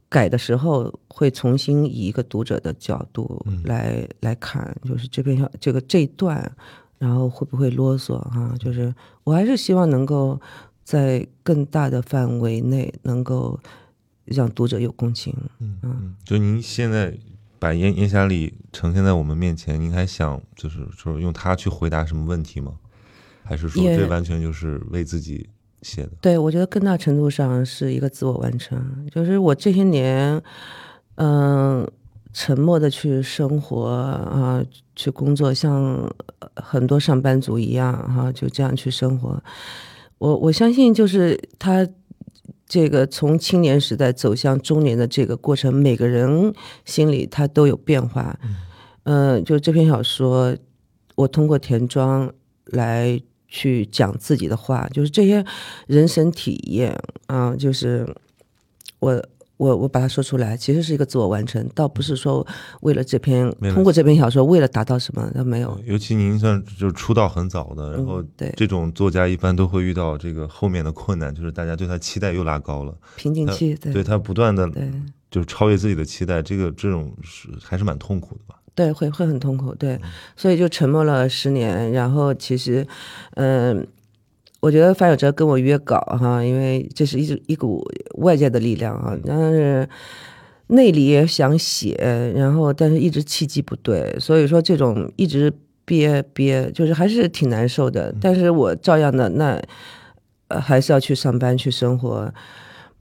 [0.10, 6.52] 改的时候会重新以一个读者的角度嗯来、来看，就是这篇小这个这一段，
[6.98, 8.94] 然后会不会啰嗦哈、就是
[9.24, 10.40] 我还是希望能够
[10.84, 13.58] 在更大的范围内能够
[14.26, 15.34] 让读者有共情。
[15.60, 17.18] 嗯嗯，就您现在
[17.58, 22.74] 把烟烟霞里呈现在我们面前，您还想就是说用它去回答什么问题吗？
[23.44, 25.48] 还是说也这完全就是为自己
[25.84, 26.12] 写的？
[26.20, 30.42] 对，我觉得更大程度上是一个自我完成，就是我这些年，
[31.16, 31.88] 嗯、
[32.34, 34.64] 沉默的去生活啊、
[34.96, 35.76] 去工作，像
[36.40, 39.42] 呃很多上班族一样哈、就这样去生活。
[40.18, 41.88] 我我相信，就是他
[42.68, 48.40] 这个从青年时代走向中年的这个过程，每个人心里他都有变化。
[49.04, 50.58] 嗯、就这篇小说，
[51.16, 52.34] 我通过田庄
[52.66, 55.46] 来去讲自己的话，就是这些
[55.86, 56.98] 人生体验
[57.28, 58.08] 啊、就是
[59.00, 59.24] 我
[59.58, 62.46] 我我把它说出来，其实是一个自我完成，倒不是说
[62.82, 65.80] 为了这篇了通过这篇小说为了达到什么，那没有。
[65.86, 74.92] 尤其您算就是出道很早的，然后嗯对这种作家一般都会遇到这个后面的困难，就是大家对他期待又拉高了，瓶颈期，对对他不断的对
[75.32, 78.56] 就是超越自己的期待，这个这种是还是蛮痛苦的吧？
[78.74, 79.98] 对，会会很痛苦，对，
[80.36, 81.94] 所以就沉默了十年。
[81.94, 82.86] 然后其实，
[83.36, 83.88] 嗯、
[84.66, 89.88] 我觉得范有哲跟我约稿哈，因为这是一一股外界的力量啊，但是
[90.70, 91.94] 内里也想写，
[92.36, 95.54] 然后但是一直契机不对，所以说这种一直
[95.86, 98.12] 憋憋，就是还是挺难受的。
[98.20, 99.62] 但是我照样的那，
[100.48, 102.34] 呃，还是要去上班去生活。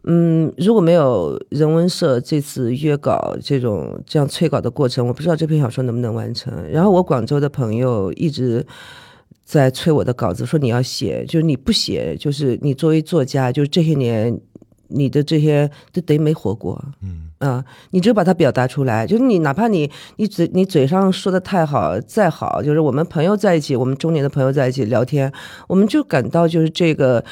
[0.03, 6.53] 嗯，如果没有人文社这次约稿这种这样催稿的过程，我不知道这篇小说能不能完成。
[6.71, 8.67] 然后我广州的朋友一直
[9.45, 14.41] 在催我的稿子，说你要写，就是你不写，就是你作为作家，就是这些年
[14.89, 16.83] 你的这些都等于没活过。
[17.03, 25.31] 嗯啊、你只有把它表达出来，就是你哪怕你你嘴你嘴上说的太好再好，就是我们朋友在一起，我们中年的朋友在一起聊天，
[25.69, 27.25] 我们就感到就是这个，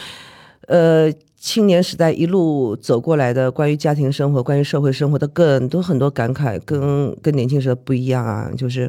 [0.68, 1.12] 呃。
[1.42, 8.48] 青年时代一路走过来的，关于家庭生活、关于社会生活的更多很多感慨，跟跟年轻时候不一样啊。
[8.56, 8.88] 就是，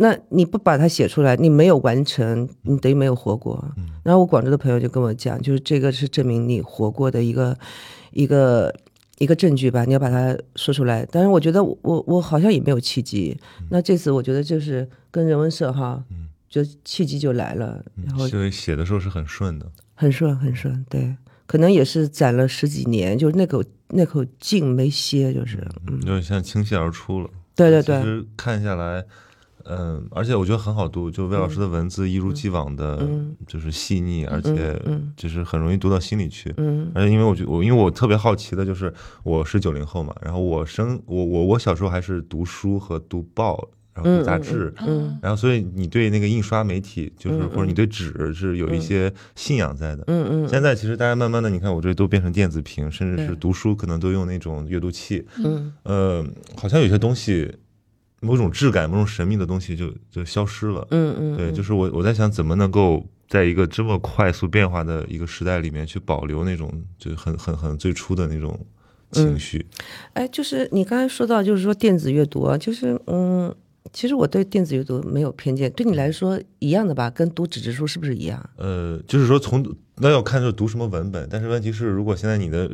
[0.00, 3.62] 那你不把它写出来，你没有完成，你等于没有活过。
[4.04, 7.58] 然后我广州的朋友就跟我讲，就是这个是证明你活过的一个
[8.12, 8.72] 一个
[9.18, 11.04] 一个证据吧，你要把它说出来。
[11.10, 13.36] 但是我觉得我我好像也没有契机。
[13.70, 16.02] 那这次我觉得就是跟人文社哈，
[16.48, 25.58] 就契机就来了，然后因为写的时候是很顺的，很顺很顺，对，可能也是攒了十几年，就是那口那口劲没歇，就是
[25.88, 27.28] 嗯，有点像倾泻而出了。
[27.56, 29.04] 对对对，其实看下来，
[29.68, 33.36] 嗯，而且我觉得很好读，就魏老师的文字一如既往的，嗯。
[33.46, 36.52] 就是细腻，而且嗯就是很容易读到心里去。
[36.56, 36.90] 嗯。
[36.94, 38.92] 而且因为我觉我因为我特别好奇的就是
[39.22, 44.72] 我是九零后嘛，然后我生我我我小时候还是读书和读报，然后读杂志。
[44.86, 50.04] 嗯然后，所以你对那个印刷媒体，就是嗯或者你对纸是有一些信仰在的。
[50.06, 55.26] 嗯嗯现在其实大家慢慢的，你看我这都变成电子屏，甚至是读书可能都用那种阅读器。
[55.44, 55.72] 嗯。
[55.82, 56.24] 呃，
[56.56, 57.50] 好像有些东西，
[58.20, 60.86] 某种质感、某种神秘的东西就就消失了。
[60.90, 68.58] 嗯嗯，对，就是我我在想，怎么能够在一个这么快速变化的一个时代里面，去保留那种就很很很最初的那种
[69.12, 69.64] 情绪。
[70.14, 73.54] 哎，就是你刚才说到，就是说电子阅读啊，就是嗯，
[73.92, 77.10] 其实我对电子阅读没有偏见，对你来说一样的吧？
[77.10, 78.50] 跟读纸质书是不是一样？
[78.56, 79.64] 呃，就是说从
[80.00, 82.70] 那要看就读什么文本，但是问题是，如果现在你的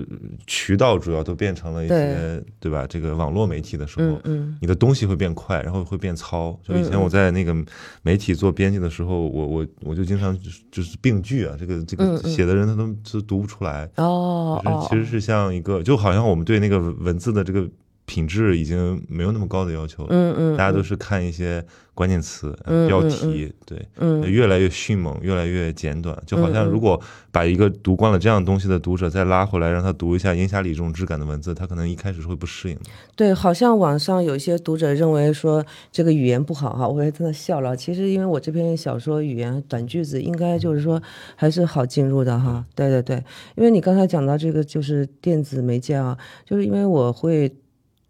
[0.46, 2.86] 渠道主要都变成了一些对吧？
[2.86, 6.58] 这个网络媒体的时候，嗯嗯你的东西会变快，然后会变糙。
[6.62, 7.56] 就以前我在那个
[8.02, 13.88] 媒体做编辑的时候，我我我就经常就是就是病句啊，这个这个写的人他都都读不出来。
[13.96, 17.66] 哦哦，就是其实是像一个，就好像我们对那个文字的这个
[18.06, 20.06] 品质已经没有那么高的要求。
[20.10, 22.56] 嗯嗯，大家都是看一些关键词、
[22.88, 26.16] 标题，对，嗯越来越迅猛，越来越简短。
[26.26, 27.00] 就好像如果
[27.30, 32.82] 把一个读惯了这样东西的读者再拉回来，让他读一下烟霞里这种质感的文字，他可能一开始是会不适应的。
[33.14, 37.76] 对，好像网上有一些读者认为说这个语言不好哈，我也在那笑了。
[37.76, 41.00] 其实因为我这篇小说语言短句子，应该就是说
[41.36, 42.64] 还是好进入的哈。
[42.74, 43.16] 对对对，
[43.56, 47.50] 因为你刚才讲到这个就是电子媒介啊，就是因为我会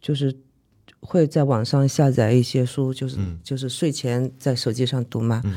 [0.05, 0.37] 就是
[1.01, 5.41] 会在网上下载一些书，就是、嗯就是睡前在手机上读嘛。
[5.47, 5.55] 嗯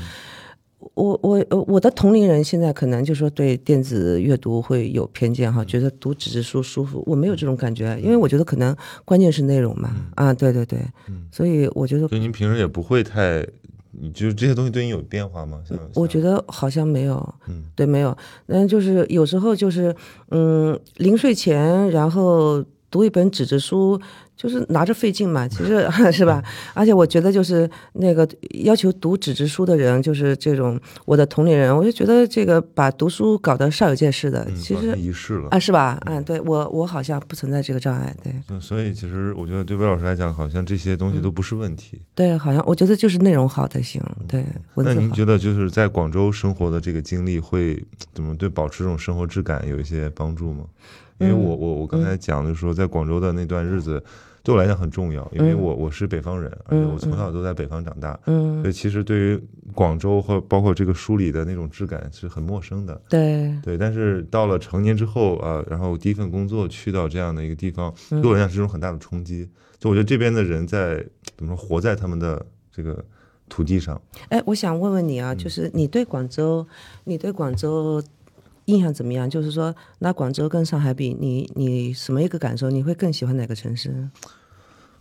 [0.94, 7.04] 我我呃我的同龄人现在可能就说对电子阅读会有偏见哈，觉得读纸质书舒服。
[7.06, 9.94] 我没有这种感觉，因为我觉得可能关键是内容嘛。
[10.16, 10.80] 啊，对对对，
[11.10, 13.46] 嗯所以我觉得所以您平时也不会太，
[13.92, 15.62] 你就是这些东西对你有变化吗？
[15.68, 18.16] 像我觉得好像没有，嗯对，没有。
[18.46, 19.94] 嗯，就是有时候就是
[20.30, 24.00] 嗯，临睡前然后读一本纸质书。
[24.38, 26.42] 就是拿着费劲嘛，其实 是吧？
[26.76, 28.26] 而且我觉得就是那个
[28.64, 35.58] 要求读纸质书的人，就是这种我的同龄人，我就觉得这个把读书搞得煞有介事的，嗯，其实好像仪式了啊，。
[35.60, 36.00] 是吧？
[36.06, 42.00] 嗯，对我我好像不存在这个障碍，对嗯所以其实我觉得对魏老师来讲，好像这些东西嗯都不是问题。
[42.14, 44.96] 对，好像我觉得就是内容好才行，对文字好。
[44.96, 47.84] 那您觉得就是在广州生活的这个经历会
[48.14, 50.66] 怎么对保持这种生活质感有一些帮助吗？
[51.20, 54.04] 因为我我我刚才讲的说，在广州的那段日子
[54.44, 59.42] 对我来讲很重要，因为我我是北方人，而且我从小都在北方长大，嗯所以其实对于
[59.74, 63.02] 广州和包括这个书里的那种质感是很陌生的。
[63.10, 69.50] 对，对，但是到了成年之后啊、然后第一份工作去到这样的一个地方，嗯对我来讲是一种很大的冲击。
[69.80, 71.06] 就我觉得这边的人在
[71.36, 73.04] 怎么说，活在他们的这个
[73.50, 74.02] 土地上。
[74.30, 76.66] 哎，我想问问你啊，嗯就是你对广州，
[77.04, 78.02] 你对广州
[78.68, 79.30] 印象怎么样？
[79.30, 82.70] 就是说，那广州跟上海比，你你什么一个感受？
[82.70, 84.10] 你会更喜欢哪个城市？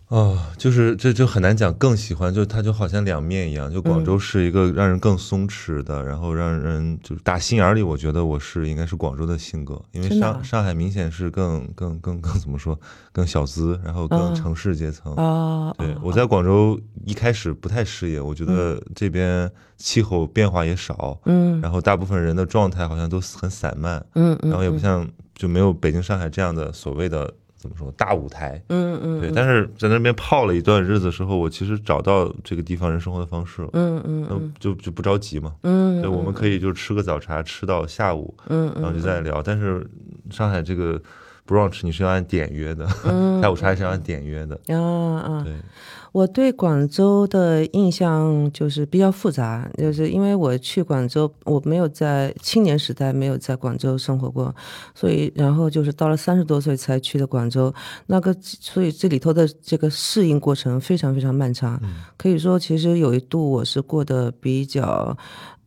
[0.09, 12.79] 哦，就是这就很难讲，更喜欢就它就好像两面一样，就广嗯州是一个让人更松弛的，然后让人就是打心眼儿里，我觉得我是应该是广州的性格，因为上上海明显是更更更更怎么说，
[13.11, 15.13] 更小资，然后更啊城市阶层。
[15.15, 21.59] 啊，啊对我在广州一开始不太适应，我觉得这边气候变化也少，嗯。
[21.59, 25.05] 然后大部分人的状态好像都很散漫，嗯嗯，然后也不像
[25.35, 27.33] 就没有北京、上海这样的所谓的
[27.67, 28.61] 怎么说大舞台。
[28.69, 35.53] 嗯嗯对，但是在那边泡了一段日子之后，我其实找到这个地方人生活的方式了，嗯嗯那就就不着急嘛。
[35.63, 39.43] 嗯，对，我们可以就吃个早茶，吃到下午，嗯然后就再聊。
[39.43, 39.85] 但是
[40.29, 41.01] 上海这个
[41.45, 44.55] brunch 你是要按点约的，嗯下午茶是要按点约的。
[44.73, 45.53] 啊啊，对，
[46.17, 54.55] 我对广州的印象就是比较复杂，就是因为我去广州，我没有在青年时代没有在广州生活过，
[54.95, 57.71] 所以然后就是到了三十多岁才去的广州，
[58.07, 61.79] 那个所以这里头的这个适应过程非常非常漫长，
[62.17, 65.15] 可以说其实有一度我是过得比较。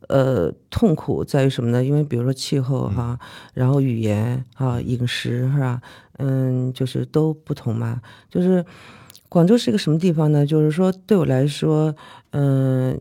[0.08, 1.84] 呃，痛苦在于什么呢？
[1.84, 3.16] 因为比如说气候哈，
[3.54, 5.80] 然后语言啊、饮食是吧？
[6.18, 8.00] 嗯，就是都不同嘛。
[8.28, 8.64] 就是
[9.30, 10.44] 广州是一个什么地方呢？
[10.44, 11.94] 就是说对我来说，
[12.32, 13.00] 嗯、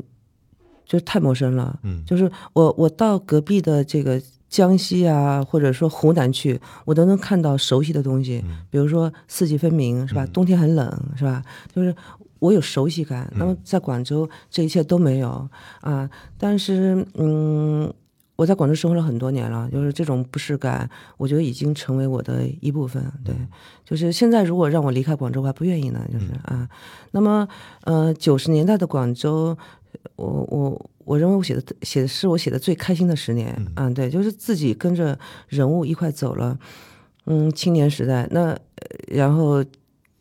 [0.86, 1.78] 就太陌生了。
[1.84, 10.26] 嗯就是我我到隔壁的这个江西啊，或者说湖南去，我都能看到熟悉的东西，比如说四季分明是吧？
[10.28, 11.44] 冬天很冷是吧？
[11.76, 11.94] 就是
[12.38, 13.28] 我有熟悉感。
[13.36, 15.50] 那么在广州，这一切都没有
[15.82, 16.10] 啊。
[16.38, 17.92] 但是嗯。
[18.40, 23.04] 我在广州生活了很多年了，就是这种不适感，我觉得已经成为我的一部分。
[23.22, 23.36] 对，
[23.84, 26.00] 就是现在如果让我离开广州，我还不愿意呢。
[26.10, 26.66] 就是啊，
[27.12, 27.46] 那么
[27.84, 29.58] 呃，九十年代的广州，
[30.16, 35.20] 我我我认为我写的写的是我写的最开心的十年啊，对，就是自己跟着
[35.50, 36.58] 人物一块走了，
[37.26, 38.58] 嗯，青年时代，那呃
[39.10, 39.62] 然后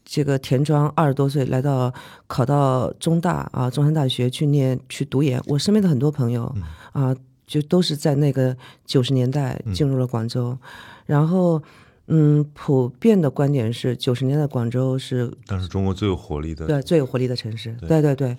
[0.05, 1.95] 这个田庄二十多岁来到
[2.27, 6.53] 考到中大啊，中山大学去念去读研，我身边的很多朋友
[6.93, 7.15] 啊，
[7.49, 10.57] 就都是在那个九十年代进入了广州，
[11.05, 11.61] 然后。
[12.11, 17.77] 嗯，普遍的观点是，九十年代广州是当时中国最有活力的，对最有活力的城市。
[17.87, 18.35] 对对对，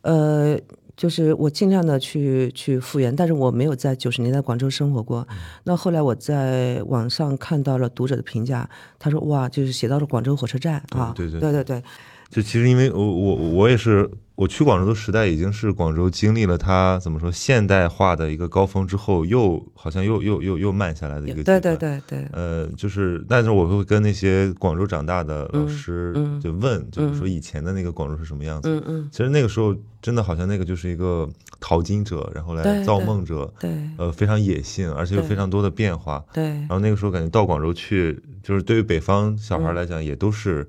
[0.00, 0.58] 呃，
[0.96, 5.28] 就是我尽量的去去复原，但是我没有在九十年代广州生活过。
[5.64, 8.66] 那后来我在网上看到了读者的评价，
[8.98, 11.82] 他说哇，就是写到了广州火车站啊，对对对对对
[12.30, 21.60] 就其实因为我我我也是，我去广州的时代已经是广州经历了它怎么说现代化的一个高峰之后，又好像又又又又慢下来的一个阶段。
[21.60, 28.68] 对对对，呃，就是，但是我会跟那些广州长大的老师嗯就问，就是说以前的那个广州是什么样子。
[28.68, 31.28] 嗯嗯，其实那个时候真的好像那个就是一个
[31.60, 36.24] 淘金者，然后来对对造梦者，对呃，非常野性，而且有非常多的变化。
[36.32, 40.66] 对然后那个时候感觉到广州去，就是对于北方小嗯孩来讲，也都是，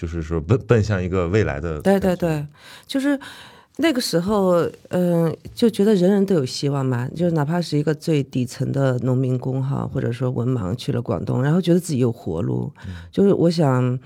[0.00, 1.80] 就是说奔奔向一个未来的。
[1.82, 2.16] 对对。
[2.16, 2.46] 对，
[2.86, 3.18] 就是
[3.76, 12.72] 那个时候，嗯、就觉得人人都有希望嘛，就是哪怕是一个最底层的农民工哈，或者说文盲去了广东，然后觉得自己有活路，
[13.12, 13.98] 就是我想，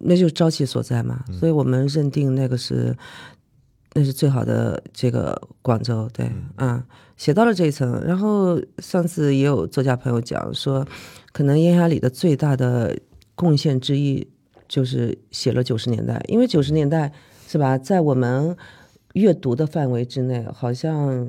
[0.00, 2.94] 那就是朝气所在嘛，所以我们认定那个是。
[3.98, 6.84] 那是最好的这个广州，对，嗯，
[7.16, 7.98] 写到了这一层。
[8.04, 10.86] 然后上次也有作家朋友讲说，
[11.32, 12.94] 可能烟霞里的最大的
[13.34, 14.28] 贡献之一
[14.68, 17.12] 就是写了九十年代，因为九十年代
[17.46, 18.56] 是吧，在我们
[19.14, 21.28] 阅读的范围之内，好像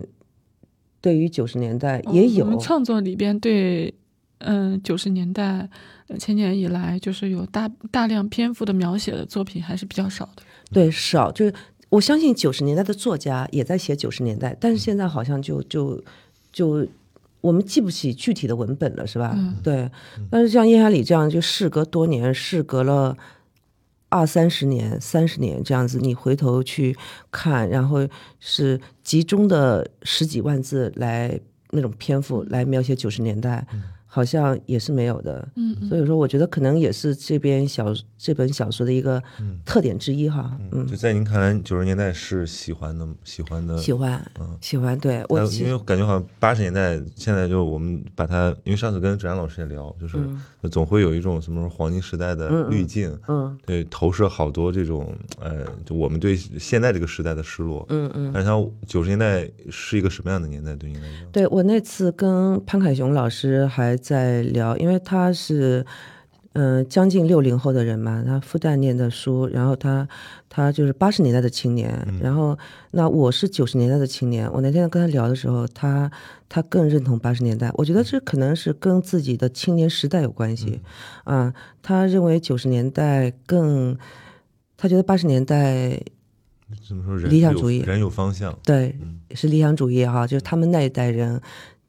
[1.00, 3.94] 对于九十年代也有，哦我们创作里边对，
[4.40, 5.70] 嗯，九十年代、
[6.08, 10.44] 呃千年以来，就是有大大量篇幅的描写的作品还是比较少的。
[10.72, 11.54] 对少，就是
[11.90, 16.04] 我相信九十年代的作家也在写九十年代，但是现在好像就就
[16.52, 16.86] 就
[17.48, 19.34] 我们记不起具体的文本了，是吧？
[19.38, 19.90] 嗯对。
[20.30, 23.16] 但是像叶海里这样，就事隔多年，事隔了
[24.10, 26.96] 二三十年、三十年这样子，你回头去
[27.32, 28.08] 看，然后
[28.40, 31.40] 是集中的十几万字来
[31.72, 33.66] 那种篇幅来描写九十年代。
[34.18, 39.22] 好像也是没有的，嗯嗯所以说我觉得可能也是这边小这本小说的一个
[39.64, 43.78] 特点之一哈，嗯，就在您看来，九十年代是喜欢的，喜欢的。
[43.78, 50.18] 喜欢，嗯喜欢，对我因为感觉好像八十年代，现在就我们把它，因为上次跟芷安老师也聊，就是
[50.72, 57.86] 总会有一种什么黄金时代的滤镜，嗯对，投射好多这种呃，就我们对现在这个时代的失落。
[57.90, 61.28] 嗯嗯，但是像九十年代是一个什么样的年代对您来说？
[61.32, 65.86] 对我那次跟潘凯雄老师还在聊，因为他是。
[66.60, 70.08] 嗯、将近六零后的人嘛，他复旦念的书，然后他
[70.50, 72.58] 他就是八十年代的青年，然后
[72.90, 74.52] 那我是九十年代的青年。
[74.52, 76.12] 我那天跟他聊的时候，他
[76.50, 77.70] 他更认同八十年代。
[77.76, 80.82] 我觉得这可能是跟自己的青年时代有关系，
[81.26, 81.54] 啊，
[81.84, 83.96] 他认为九十年代更，
[84.76, 86.02] 他觉得八十年代
[86.88, 88.58] 怎么说人理想主义人有方向。
[88.64, 88.98] 对，
[89.36, 91.40] 是理想主义哈，就是他们那一代人，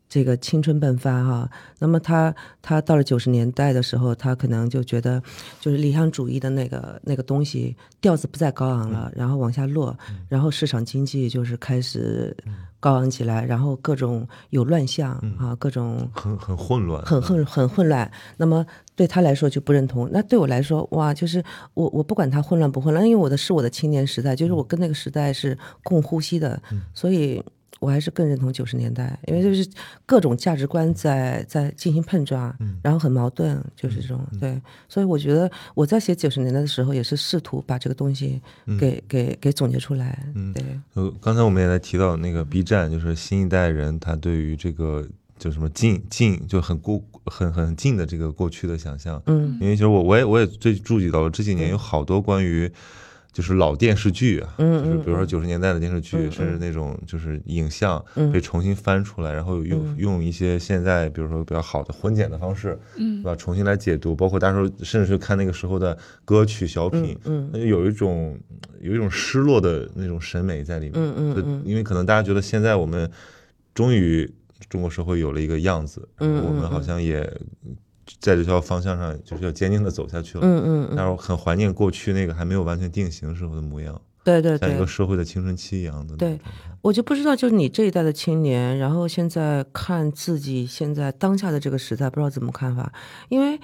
[0.08, 1.50] 这个青春迸发哈。
[1.78, 5.22] 那么他他到了九十年代的时候，他可能就觉得，
[5.60, 9.96] 就是理想主义的那个那个东西调子不再高昂了，然后往下落，
[10.28, 12.36] 然后市场经济就是开始
[12.80, 18.10] 高昂起来，然后各种有乱象啊，各种很很混乱，很很很混乱。
[18.36, 18.64] 那么
[18.96, 21.42] 对他来说就不认同，那对我来说，哇，就是
[21.74, 26.60] 我我不管他混乱不混乱，因为我的是我的青年时代，就是我跟那个时代是共呼吸的，
[26.94, 27.42] 所以
[27.78, 29.68] 我还是更认同九十年代，因为就是
[30.04, 34.60] 各种价值观在在进行碰撞，然后很矛盾，就是这种对。
[34.88, 38.40] 所以我觉得我在写九十年代的时候，也是试图把这个东西
[38.78, 40.18] 给、给给总结出来，
[40.54, 40.64] 对。
[40.94, 45.06] 呃，刚才我们也在提到那个 B 站，就是新一代人他对于这个
[45.38, 49.22] 就什么近近就很过很很近的这个过去的想象。
[49.26, 52.70] 嗯因为其实我我也我也最注意到了这几年有好多关于
[53.38, 63.22] 就是老电视剧啊，嗯就是比如说九十年代的电视剧，甚至那种就是影像被重新翻出来，然后用用一些现在比如说比较好的混剪的方式，嗯。
[63.22, 63.36] 对吧？
[63.36, 68.36] 重新来解读，包括大家说甚至是看那个时候的歌曲小品，嗯那就有一种
[68.80, 70.94] 有一种失落的那种审美在里面。
[70.96, 73.08] 嗯嗯就因为可能大家觉得现在我们
[73.72, 74.28] 终于
[74.68, 77.22] 中国社会有了一个样子，我们好像也
[78.20, 80.40] 在这条方向上就是要坚定的走下去了。
[80.44, 86.16] 嗯嗯嗯，但是我很怀念过去那个还没有完全定型时候的模样，对对对像一个，社会的青春期一样的。
[86.16, 86.38] 对，
[86.82, 92.92] 我就不知道，就是你这一代的青年，然后现在看自己现在当下的这个时代，不知道怎么看法。
[93.28, 93.58] 因为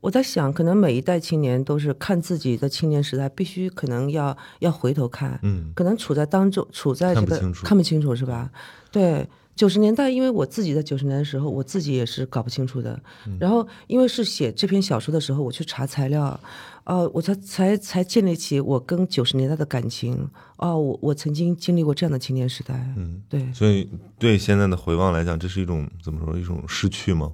[0.00, 8.50] 我在想，可能每一代青年都是看自己的青年时代，必须可能要要回头看，嗯可能处在当中，处在这个看不清楚看不清楚是吧？
[8.90, 9.28] 对。
[9.60, 12.98] 九十年代，因为我自己在九十年代的时候，我自己也是搞不清楚的。
[13.26, 16.40] 嗯然后，因为是写这篇小说的时候，我去查材料，
[16.84, 20.26] 哦、我才才才建立起我跟九十年代的感情。
[20.56, 22.74] 哦，我我曾经经历过这样的青年时代。
[22.96, 23.86] 嗯，对，所以
[24.18, 26.38] 对现在的回望来讲，这是一种怎么说？
[26.38, 27.30] 一种失去吗？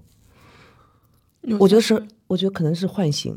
[1.60, 3.32] 我觉得是，我觉得可能是唤醒，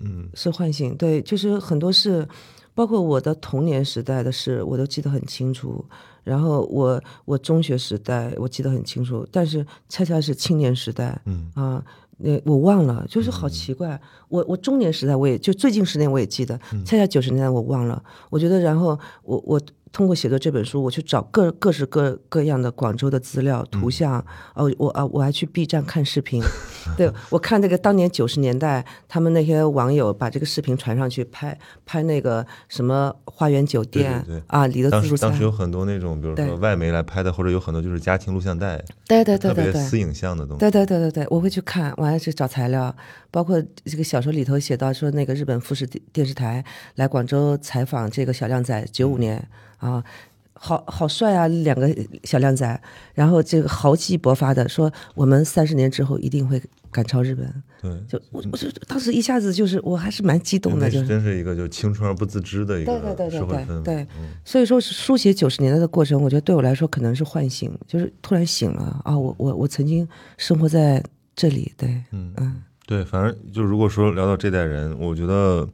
[0.00, 0.96] 嗯是唤醒。
[0.96, 2.28] 对，就是很多事
[2.74, 5.84] 包括我的童年时代的事，我都记得很清楚。
[6.24, 11.84] 然后我我中学时代我记得很清楚，但是恰恰是青年时代，嗯啊，
[12.18, 14.00] 那我忘了，就是好奇怪。
[14.28, 18.02] 我我中年时代我也就最近十年我也记得，恰恰九十年代我忘了。
[18.30, 19.60] 我觉得，然后我我
[19.92, 24.24] 通过写作这本书，我去找各各式各各样的广州的资料、图像，
[24.54, 26.42] 哦，我啊我还去 B 站看视频，
[26.96, 40.60] 对我看那个当年九十年代他们那些网友把这个视频传上去拍拍那个什么花园酒店啊里的当自助餐时当时，有很多那种，比如说外媒来拍的，或者有很多就是家庭录像带，对对对对对，特别私影像的东西。
[40.60, 42.94] 对对对对对，我会去看，我还去找材料，
[43.32, 46.64] 包括这个小说里头写到说，那个日本富士电电视台
[46.94, 50.04] 来广州采访这个小靓仔，九五年啊，
[50.52, 52.80] 好好帅啊，两个小靓仔，
[53.14, 61.08] 然后这个豪气勃发的说，我们三十年之后一定会赶超日本，对，就我我就当时一下子就是我还是蛮激动的，那就是是。
[61.08, 63.64] 真是一个就青春而不自知的一个对对对。
[63.64, 69.18] 对对嗯，所以说是书写九十年代的过程，我觉得对我来说可能是唤醒，就是突然醒了啊！
[69.18, 70.06] 我我我曾经
[70.36, 71.02] 生活在
[71.34, 75.68] 这里，对，嗯嗯对，反正就如果说聊到这代人，我觉得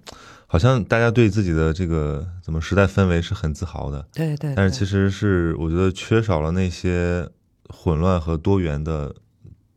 [0.47, 4.51] 好像大家对自己的这个怎么时代氛围是很自豪的，对对。
[4.51, 7.29] 对但是其实是我觉得缺少了那些
[7.69, 9.15] 混乱和多元的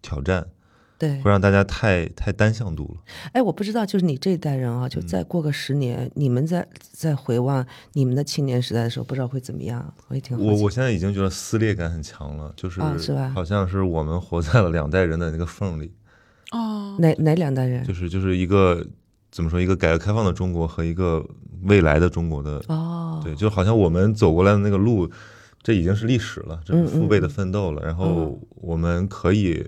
[0.02, 0.46] 挑战，
[0.98, 3.02] 对会，让大家太太单向度了。
[3.34, 9.94] 哎，我不知道，就是你这一代人啊，嗯就再过个十年，你们在在回望你们的青年时代的时候，不知道会怎么样？
[10.10, 15.92] 我也挺好我我现在已经觉得撕裂感很强了，就是啊是吧好像是我们活在了两代人的那个缝里，哦，
[17.00, 17.84] 哪哪两代人？
[17.86, 18.86] 就是就是一个
[19.32, 21.26] 怎么说，一个改革开放的中国和一个
[21.64, 25.10] 未来的中国的哦，对，就好像我们走过来的那个路，
[25.62, 27.82] 这已经是历史了，这是嗯父辈的奋斗了。
[27.84, 29.64] 然后我们可以，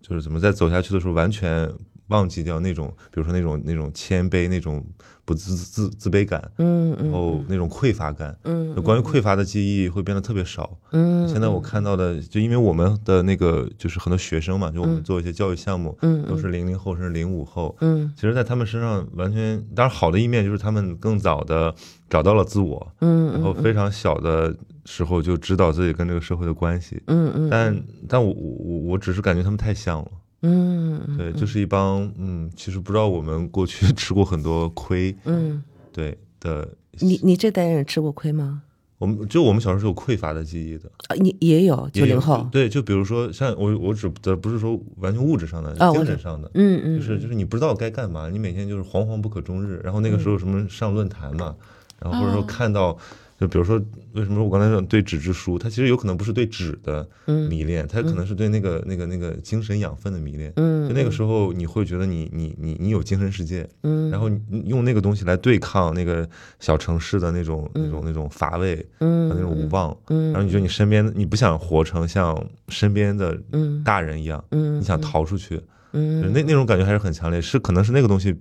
[0.00, 1.70] 就是怎么在走下去的时候，完全
[2.08, 4.84] 忘记掉那种，比如说那种那种谦卑、那种
[5.24, 8.36] 不自自自卑感，嗯嗯然后那种匮乏感。
[8.44, 10.76] 嗯就关于匮乏的记忆会变得特别少。
[10.90, 21.72] 嗯，现在我看到的，就因为我们的那个就是很多学生嘛，就我们做一些教育项目，嗯都是零零后甚至零五后，嗯其实，在他们身上完全，当然好的一面就是他们更早的
[22.10, 24.54] 找到了自我，嗯然后非常小的
[24.84, 27.00] 时候就知道自己跟这个社会的关系。
[27.06, 30.08] 嗯嗯，但但我我我只是感觉他们太像了，
[30.44, 36.68] 嗯嗯对，就是一帮嗯，其实不知道我们过去 吃过很多亏，嗯，对的。
[37.00, 38.62] 你你这代人吃过亏吗？
[38.98, 49.80] 我们就我们小时候是有匮乏的记忆的，啊，你也有九零后，对，就比如说像我我指的不是说完全物质上的，啊精神上的，嗯嗯，就是就是你不知道该干嘛，你每天就是惶惶不可终日。
[49.82, 51.54] 然后那个时候什么上论坛嘛，
[51.98, 52.96] 然后或者说哦看到，
[53.40, 53.82] 就比如说
[54.12, 57.06] 为什么我刚才说对纸质书，它其实有可能不是对纸的
[57.48, 60.52] 迷恋，它可能是对那个那个那个精神养分的迷恋。
[60.56, 64.30] 嗯就那个时候你会觉得你你你你有精神世界，嗯然后
[64.66, 66.28] 用那个东西来对抗那个
[66.60, 75.60] 小城市的那种那种那种乏味嗯那种无望，嗯然后你觉得你身边你不想活成像身边的嗯大人一样，嗯你想逃出去。
[75.96, 78.34] 嗯那那种感觉还是很强烈，是可能是那个东西，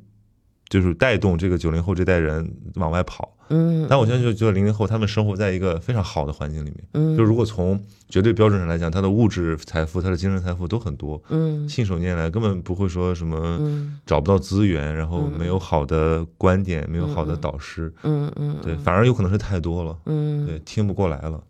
[0.70, 3.30] 就是带动这个九零后这代人往外跑。
[3.50, 7.16] 嗯，但我现在就觉得零零后他们生活在一个非常好的环境里面，嗯。
[7.16, 11.68] 就如果从绝对标准上来讲，他的物质财富、他的精神财富都很多，嗯。
[11.68, 14.00] 信手拈来，根本不会说什么嗯。
[14.06, 18.58] 找不到资源，然后没有好的观点，没有好的导师，嗯嗯。
[18.64, 21.44] 对，反而有可能是太多了，嗯，对，听不过来了。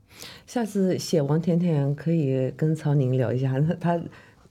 [0.45, 3.97] 下次写王甜甜可以跟曹宁聊一下，那他。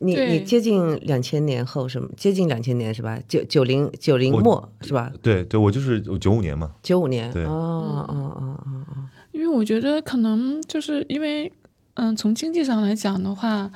[0.02, 2.08] 你你接近两千年后什么？
[2.16, 3.18] 接近两千年是吧？
[3.28, 5.12] 九九零九零末是吧？
[5.22, 7.32] 对对，我就是九五年嘛，九五年。
[7.32, 9.08] 对哦哦哦哦哦。
[9.32, 11.50] 因为我觉得可能就是因为，
[11.94, 13.70] 嗯，从经济上来讲的话，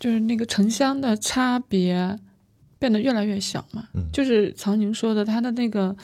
[0.00, 2.18] 就是那个城乡的差别
[2.78, 3.84] 变得越来越小嘛。
[3.94, 5.94] 嗯就是曹宁说的，他的那个，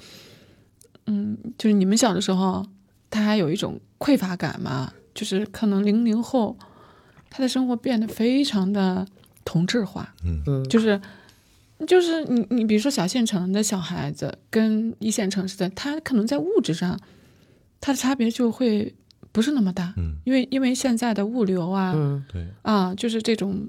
[1.07, 2.64] 嗯，就是你们小的时候，
[3.11, 6.57] 他还有一种匮乏感嘛，就是可能零零后，
[7.33, 9.05] 他的生活变得非常的
[9.45, 10.43] 同质化，嗯。
[10.47, 11.01] 嗯，就是。
[11.85, 16.97] 就是你，你比如说小县城的小孩子跟一线城市的，他可能在物质上，
[17.80, 18.95] 他的差别就会
[19.33, 22.24] 不是那么大，嗯，因为因为现在的物流啊、嗯。
[22.33, 22.47] 对。
[22.62, 23.68] 啊，就是这种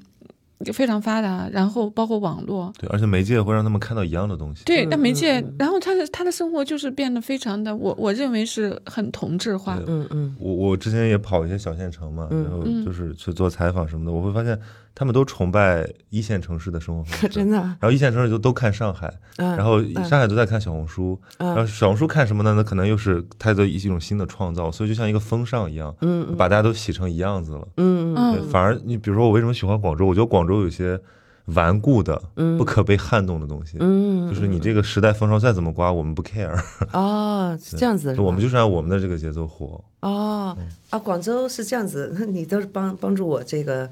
[0.71, 4.63] 非常发达，然后包括网络，对，而且媒介会让他们看到一样的东西。
[4.65, 10.35] 对，嗯那媒介，然后他的他的生活就是变得非常的，我我认为是很同质化，对嗯嗯。
[10.39, 12.85] 我我之前也跑一些小县城嘛，嗯然后嗯。
[12.85, 14.57] 就是去做采访什么的，我会发现
[14.95, 17.75] 他们都崇拜一线城市的生活方式， 真的啊。
[17.79, 22.53] 然后一线城市就都看上海，嗯然后嗯上海都在看小红书，然后小红书看什么呢？
[22.55, 27.67] 那可能又是它的一种新的创造，所以就像一个风尚一样，嗯把大家都洗成一样子了。
[27.77, 30.05] 嗯，嗯反而你比如说我为什么喜欢广州？
[30.05, 30.99] 我觉得广州有些
[31.47, 33.77] 顽固的、嗯不可被撼动的东西。
[33.79, 36.55] 嗯，就是你这个时代风潮再怎么刮，我们不 care，
[36.93, 39.83] 哦， 是这样子的，我们就是按我们的这个节奏活。
[40.01, 40.55] 哦
[40.89, 43.89] 啊，广州是这样子，那 你都是帮帮助我这个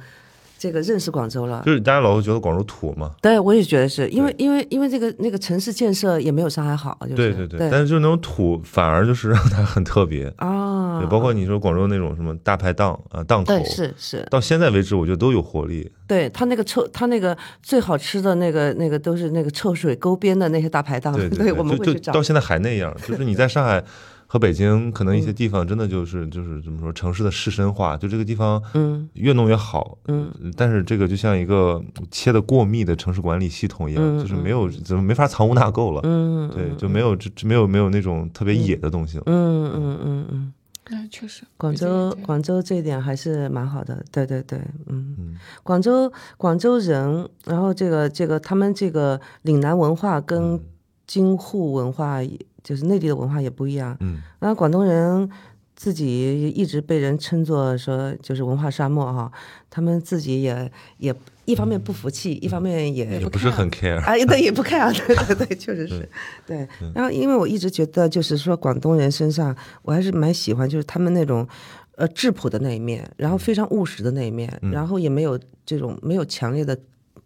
[0.62, 1.64] 这个认识广州了。
[1.66, 7.16] 就是大家老会觉得广州土嘛，对，我也觉得是因为因为因为这个那个城市建设也没有上海好，就是。
[7.16, 7.70] 对对对，对。
[7.72, 10.32] 但是就是那种土反而就是让它很特别。
[10.38, 13.58] 啊，对，包括你说广州那种什么大排档啊、档口。
[13.58, 15.92] 对，是是，到现在为止，我觉得都有活力。
[16.08, 22.22] 对他那个臭，他那个最好吃的那个那个都是那个臭水沟边的那些大排档，对对，我们会去到。
[22.22, 23.84] 现在还那样，就是你在上海
[24.32, 29.10] 和北京，可能一些地方真的就是就是怎么说，城市的市深化，就这个地方嗯。
[29.16, 39.24] 越弄越好，嗯，但是这个就像一个切的过密的城市管理系统一样，嗯就是没有怎么没法藏污纳垢了，嗯，对，就没有这没有没有那种特别野的东西了。
[39.26, 40.26] 嗯嗯嗯。
[40.32, 40.54] 嗯，
[40.90, 44.58] 那确实，广州广州这一点还是蛮好的，对对对，
[44.88, 45.36] 嗯，嗯。
[45.62, 50.60] 广州广州人，然后这个这个他们这个岭南文化跟嗯。
[51.08, 54.22] 京沪文化也，就是内地的文化也不一样，嗯。
[54.40, 55.30] 然后广东人
[55.76, 59.32] 自己一直被人称作说就是文化沙漠哈，
[59.70, 66.08] 他们自己也也一方面不服气，一方面也也不是很 care，啊，对， 也不 care，对对对，确实是，
[66.46, 66.68] 对。
[66.94, 71.48] 然后，因为我一直觉得，就是说广东人身上，我还是蛮喜欢，就是他们那种，
[71.96, 74.72] 呃，质朴的那一面，然后非常务实的那一面，嗯。
[74.72, 76.78] 然后也没有这种没有强烈的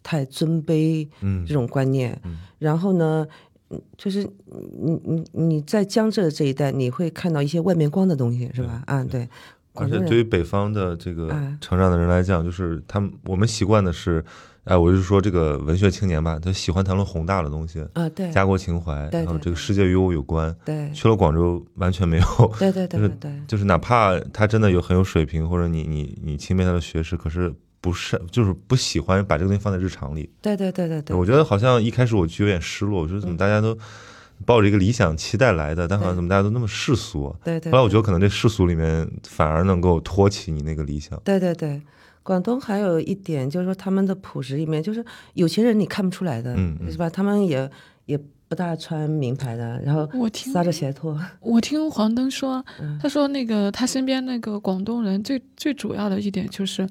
[0.02, 1.44] 太尊卑嗯。
[1.44, 2.38] 这种观念，嗯。
[2.58, 3.26] 然后呢。
[3.70, 4.22] 嗯就是
[4.78, 8.82] 你你你在江浙这一带，你会看到一些外面光的东西，是吧？
[8.86, 9.28] 啊，对，
[9.74, 14.24] 而且对于北方的这个哎成长的人来讲，就是他们我们习惯的是，
[14.64, 20.54] 哎，我就说这个文学青年吧，他喜欢谈论宏大的东西，啊，对，家国情怀，然后这个世界与我有关。
[20.64, 30.28] 对去了广州完全没有，对对对 就是对对，就是哪怕他真的有很有水平，或者你你你钦佩他的学识，可是不是就是不喜欢把这个东西放在日常里。
[30.40, 33.76] 对对对对对，我觉得好像一开始我就有点失落，我觉得怎么大家都
[34.44, 37.36] 抱着一个理想期待来的，但好像怎么大家都那么世俗啊？
[37.44, 37.72] 对对。
[37.72, 41.20] 后来我觉得可能这世俗里面反而能够托起你那个理想。
[41.24, 41.80] 对对对，
[42.22, 45.04] 广东还有一点就是说他们的朴实一面，就是
[45.34, 47.08] 有钱人你看不出来的，嗯嗯是吧？
[47.08, 47.70] 他们也
[48.06, 48.18] 也
[48.48, 56.86] 不大穿名牌的，然后我听撒着鞋拖，我听黄登说，嗯他说那个他身边那个广东人最最主要的一点就是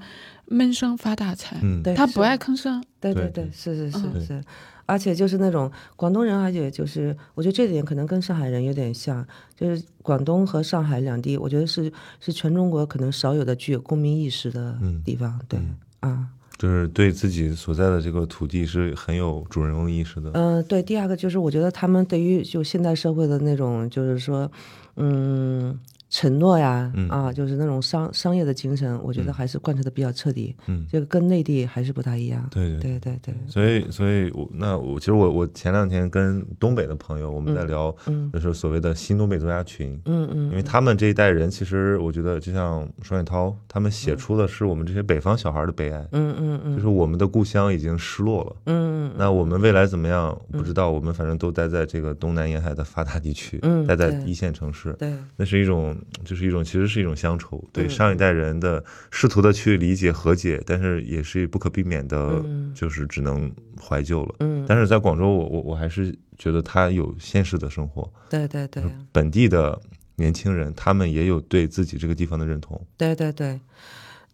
[0.48, 2.84] 闷声发大财，嗯，对，他不爱吭声。
[3.00, 4.14] 对对对对，是是嗯。
[4.22, 4.26] 是。
[4.26, 4.44] 是，
[4.86, 9.26] 而且就是那种广东人，而且就是我觉得这点可能跟上海人有点像，
[9.56, 15.02] 就是广东和上海两地，我觉得是是全中国可能少有的具有公民意识的嗯。
[15.04, 15.76] 地方，对嗯。
[16.02, 16.28] 啊。
[16.58, 20.32] 就是对自己所在的这个土地是很有主人翁意识的。
[20.36, 24.50] 嗯、对，第二个就是我觉得他们对于就现代社会的那种，就是说，
[24.96, 25.78] 嗯，
[26.10, 30.56] 承诺呀，嗯啊，就是那种商商业的精神，我觉得嗯还是贯彻的比较彻底。
[30.68, 32.48] 嗯，这个跟内地还是不太一样。
[32.52, 32.86] 对对。
[32.86, 48.56] 对对对，所以，所以我那我其实我我前两天跟东北的朋友我们在聊，嗯就是所谓的新东北作家群，嗯嗯，因为他们这一代人，其实我觉得就像双雪涛，他们写出的是我们这些北方小孩的悲哀，嗯嗯嗯，就是我们的故乡已经失落了。
[48.66, 50.40] 嗯嗯那我们未来怎么样？
[50.52, 50.86] 不知道。
[50.92, 57.64] 我们反正都待在这个东南沿海的发达地区，嗯待在一线城市，对那是一种，就是一种，其实是一种乡愁。
[57.72, 63.52] 对嗯上一代人的试图的去理解和解，但是也是不可避免的，嗯就是只能
[63.82, 64.36] 怀旧了。
[64.40, 69.80] 嗯，但是在广州，我我我还是觉得他有现实的生活，对对对本地的
[70.16, 72.80] 年轻人，他们也有对自己这个地方的认同。
[72.98, 73.60] 对对对。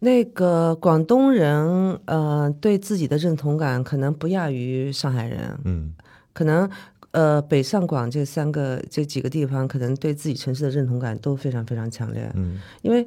[0.00, 5.94] 那个广东人，呃，对自己的认同感可能不亚于上海人，嗯
[6.32, 6.68] 可能
[7.12, 12.30] 呃北上广这三个这几个地方，可能对自己城市的认同感都非常非常强烈。
[12.34, 13.06] 嗯因为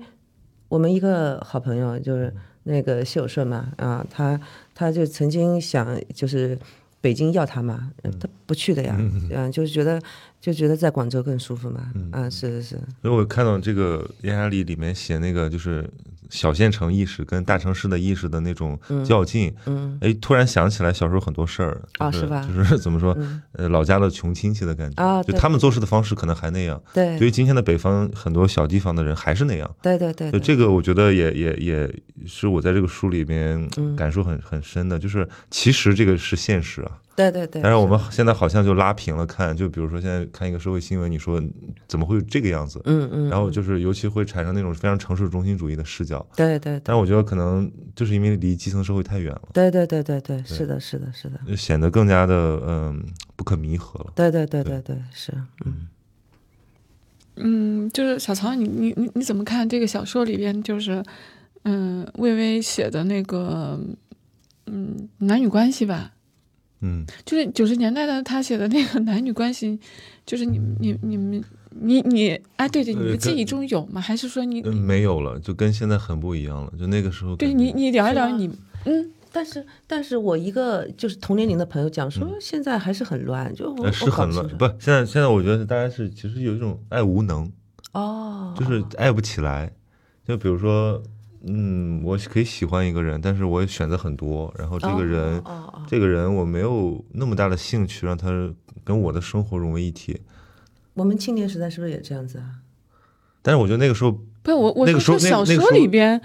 [0.68, 2.34] 我们一个好朋友就是
[2.64, 4.40] 那个谢有顺嘛，啊，他
[4.74, 6.58] 他就曾经想就是
[7.00, 8.96] 北京要他嘛，他不去的呀，
[9.32, 10.02] 嗯，就是觉得
[10.46, 15.90] 就觉得在广州更舒服嘛，啊，是是是，所以我看到这个燕霞里里面写那个就是
[16.30, 19.98] 小县城意识跟大城市的意识的那种较劲，嗯。
[20.02, 22.48] 哎，突然想起来小时候很多事儿就是是吧？
[22.48, 23.42] 就是 怎么说，嗯。
[23.54, 25.34] 呃，老家的穷亲戚的感觉啊对。
[25.34, 26.80] 就他们做事的方式可能还那样。
[26.94, 27.18] 对。
[27.18, 30.14] 对于今天的北方很多小地方的人还是那样，对对。
[30.14, 31.96] 对这个我觉得也也也
[32.28, 33.96] 是我在这个书里面嗯。
[33.96, 41.42] 感受很很深的，就是其实这个是现实啊，对对对，但是我们现在好像就拉平了看，就比如说现在看一个社会新闻，你说
[41.88, 42.82] 怎么会有这个样子？
[42.86, 46.82] 嗯嗯，然后就是尤其会产生那种非常城市中心主义的视角，对对对。
[46.84, 52.36] 但是我觉得可能就是因为离基层社会太远了，对对对对对，是的是的是的，就显得更加的
[52.68, 53.02] 嗯
[53.36, 54.12] 不可弥合了。
[54.16, 55.32] 对对对对对是，
[55.66, 55.88] 嗯。
[57.38, 61.04] 嗯，就是小曹，你你你你怎么看这个小说里边就是，
[61.64, 63.78] 嗯，魏巍写的那个
[64.68, 66.14] 嗯男女关系吧，
[66.82, 69.80] 嗯就是九十年代的他写的那个男女关系，
[70.26, 74.00] 就是你你你们你你哎对对，你的记忆中有吗？
[74.00, 76.72] 还是说你嗯，没有了，就跟现在很不一样了。
[76.78, 78.50] 就那个时候，对你你聊一聊你
[78.86, 87.52] 嗯但是，但是我一个就是同年龄的朋友讲说，现在还是很乱，就是很乱不，现在现在我觉得大家是其实有一种爱无能，
[87.92, 89.74] 哦，就是爱不起来。
[90.26, 91.04] 就比如说，
[91.48, 98.30] 嗯，我可以喜欢一个人，但是我也选择很多，然后这个人，哦哦哦这个人我没有那么大的兴趣让他
[98.84, 100.22] 跟我的生活融为一体。
[100.96, 102.46] 我们青年时代是不是也这样子啊？
[103.42, 106.20] 但是我觉得那个时候，不是我我那个说时候小说里边，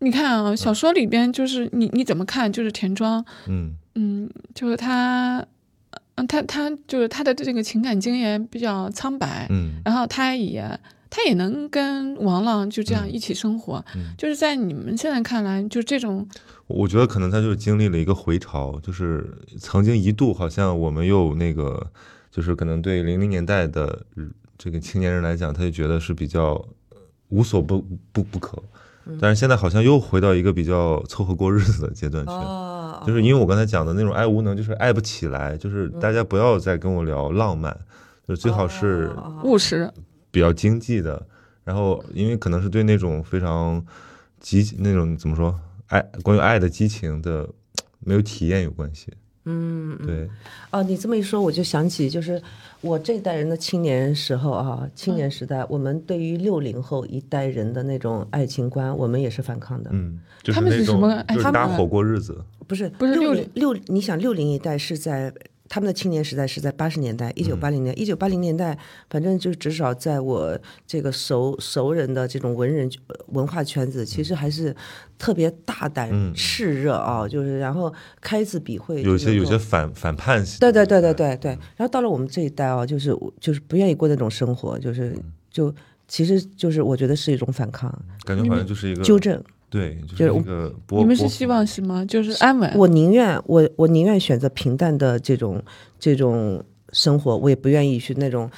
[0.00, 2.52] 你看啊，小说里边就是你你怎么看？
[2.52, 5.46] 就是田庄，嗯嗯，就是他，
[6.16, 10.80] 嗯，他他就是他的这个情感经验比较苍白，嗯然后他也
[11.10, 14.14] 他也能跟王朗就这样一起生活，嗯。
[14.16, 16.26] 就是在你们现在看来，就这种
[16.66, 21.90] 我觉得可能他就是经历了一个回潮，就是曾经一度好像我们又那个，
[22.30, 24.04] 就是可能对零零年代的
[24.58, 26.52] 这个青年人来讲，他就觉得是比较
[26.90, 26.98] 呃
[27.28, 27.82] 无所不
[28.12, 28.62] 不不可，
[29.20, 32.32] 但是现在好像又回到一个比较凑合过日子的阶段去。
[32.32, 37.74] 哦，就是因为我刚才讲的那种爱无能，就是爱不起来，就是大家不要再跟我聊浪漫，
[38.26, 39.40] 就最好是哦。
[39.44, 39.90] 务实，
[40.30, 41.26] 比较经济的，
[41.64, 43.84] 然后因为可能是对那种非常
[44.40, 45.58] 激那种怎么说
[45.88, 47.48] 爱关于爱的激情的
[48.00, 49.12] 没有体验有关系。
[49.50, 50.30] 嗯，嗯对，
[50.70, 52.42] 哦，你这么一说，我就想起，就是
[52.82, 59.88] 我这一代人的青年时候啊，青年时代，我们对于六零后一代人的那种爱情观，我们也是反抗的。
[59.94, 62.36] 嗯，就是他们是什么爱就是情观搭伙过日子。
[62.66, 65.32] 不是不是六60六，你想六零一代是在
[65.68, 68.76] 他们的青年时代是在八十年代，一九八零年，一九八零年代，
[69.10, 74.74] 反正就至少在我这个熟熟人的这种文人呃文化圈子，其实还是
[75.18, 80.58] 特别大胆、嗯炽热啊，就是然后开字笔会有些有些反反叛性。
[80.58, 81.50] 对对对对对对。
[81.76, 85.74] 然后到了我们这一代啊，就是就是不愿意过那种生活，就是嗯就
[86.06, 87.92] 其实就是我觉得是一种反抗、
[88.24, 89.42] 感觉好像就是一个纠正。
[89.70, 90.98] 对，就就是是一个波。
[90.98, 92.04] 波你们是希望是吗？
[92.04, 92.72] 就是安稳。
[92.76, 95.62] 我宁愿我我宁愿选择平淡的这种
[95.98, 96.62] 这种
[96.92, 98.50] 生活，我也不愿意去那种。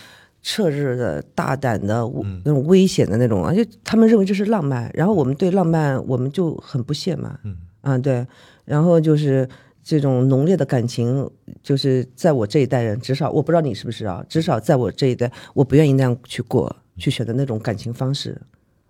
[0.43, 8.27] 彻日的、大胆的、嗯那种危险的那种，而且他们认为这是浪漫，然后我们对浪漫我们就很不屑嘛，嗯啊对，
[8.65, 9.47] 然后就是
[9.85, 11.29] 这种浓烈的感情，
[11.63, 18.41] 就是在我这一代人，至少我不知道你是不是啊，至少在我这一代，我不愿意那样去过，去选择那种感情方式，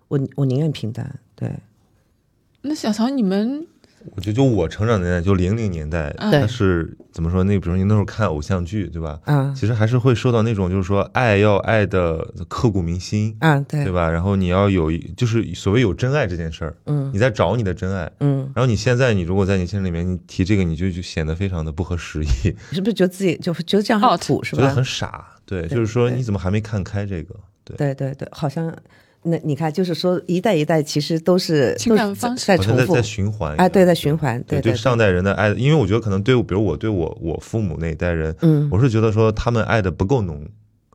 [0.07, 1.51] 我我宁愿平淡，对，
[2.61, 3.65] 那小曹，你们
[4.15, 7.43] 我觉得就我成长年代，就零零年代，啊它是怎么说？
[7.43, 9.19] 那比如说你那时候看偶像剧，对吧？
[9.25, 14.09] 啊其实还是会受到那种就是说爱要爱的刻骨铭心，啊对，对吧？
[14.09, 18.11] 然后你要有就是所谓有真爱这件事儿，嗯你在找你的真爱。
[18.19, 24.83] 嗯，然后你现在你如果在年轻人里面你提这个，你就就显得非常的不合时宜， 你是不是觉得自己就觉得这样很土是吧觉得很？
[24.83, 25.27] 傻。
[25.45, 27.35] 对，对就是说你怎么还没看开这个？
[27.63, 28.73] 对，对对对，好像
[29.23, 40.43] 那你看，就是说一代一代其实都是情感方式在重复在在循环啊，对，在循环，对对上代人的爱，因为我觉得可能对，比如我对我我父母那一代人，嗯，我是觉得说他们爱的不够浓，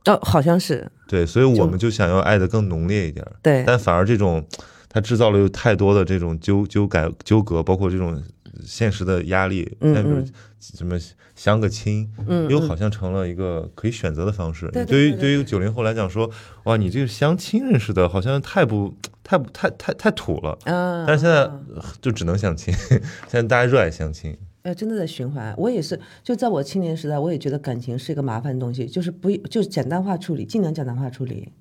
[0.05, 3.31] 哦，好像是对，所以我们就想要爱的更浓烈一点儿。
[3.41, 4.45] 对，但反而这种，
[4.89, 8.21] 它制造了有太多的这种纠纠改纠葛，包括这种
[8.63, 10.97] 现实的压力，嗯像比如嗯什么
[11.35, 14.67] 相个亲，嗯，嗯又好像成了一个可以选择的方式。
[14.87, 16.29] 对于对于九零后来讲说，
[16.63, 18.93] 哇，你这个相亲认识的，好像太不
[19.23, 20.57] 太不太太太土了。
[20.65, 22.73] 啊，但是现在啊就只能相亲，
[23.29, 24.35] 现在大家热爱相亲。
[24.63, 25.53] 哎，真的在循环。
[25.57, 31.53] 我也是，就在我青年时代，我也觉得感情是一个麻烦的东西，就是不就是简单化处理，尽量简单化处理。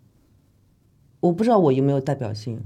[1.20, 2.60] 我不知道我有没有代表性，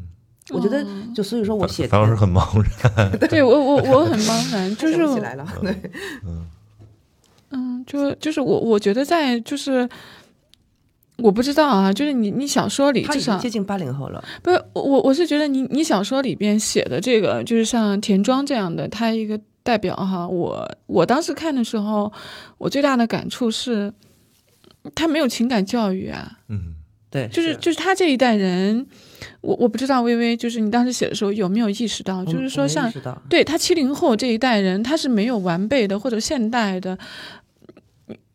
[0.50, 0.84] 我觉得
[1.14, 2.62] 就所以说我写当时很茫
[2.96, 5.74] 然， 对我我我很茫然， 就是起来了，对，
[7.52, 9.88] 嗯，就就是我我觉得在就是。
[11.22, 20.26] 我不知道啊，就是你你小说里他至少已经接近八零后了，不是我我我是觉得你你小说里边写的这个，就是像田庄这样的，他一个代表哈。
[20.26, 22.10] 我我当时看的时候，
[22.56, 23.92] 我最大的感触是，
[24.94, 26.74] 他没有情感教育啊，嗯，
[27.10, 27.54] 对，就是。
[27.56, 28.86] 就是他这一代人，
[29.40, 36.98] 我我不知道微微，就是你当时写的时候有没有意识到，就是说像意识到对他七零后这一代人，他是没有完备的或者现代的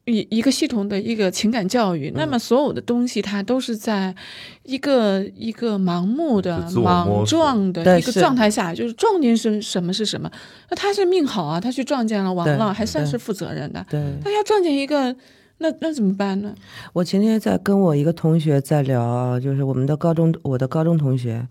[0.05, 2.11] 一一个系统的一个情感教育。
[2.15, 4.15] 那么所有的东西，它都是在
[4.61, 10.31] 一个一个盲目的、莽撞的一个状态下，就是撞见是什么是什么。
[10.69, 13.83] 那他是命好啊，他去撞见了王对浪，还算是负责任的。
[13.89, 13.99] 对。
[14.23, 15.15] 他要撞见一个，
[15.57, 16.53] 那那怎么办呢？
[16.93, 21.47] 我前天在跟我一个同学在聊啊，就是我们的高中，我的高中同学，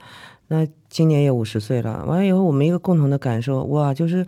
[0.49, 2.05] 那今年也五十岁了。
[2.07, 4.27] 完了以后，我们一个共同的感受，哇，就是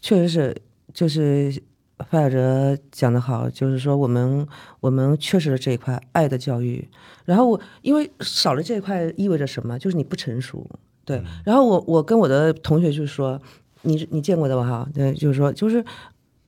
[0.00, 0.56] 确实是，
[0.92, 1.62] 就是
[2.08, 4.46] 范晓哲讲的好，就是说我们
[4.80, 6.86] 我们缺失了这一块爱的教育，
[7.24, 9.78] 然后我因为少了这一块意味着什么？
[9.78, 10.66] 就是你不成熟，
[11.06, 11.22] 对。
[11.44, 13.40] 然后我我跟我的同学就是说，
[13.82, 14.88] 你你见过的吧哈？
[14.94, 15.82] 对，就是说就是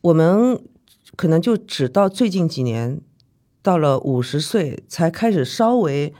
[0.03, 0.59] 我们
[1.17, 3.01] 可能就只到最近几年，
[3.63, 6.13] 到了五十岁才开始稍微。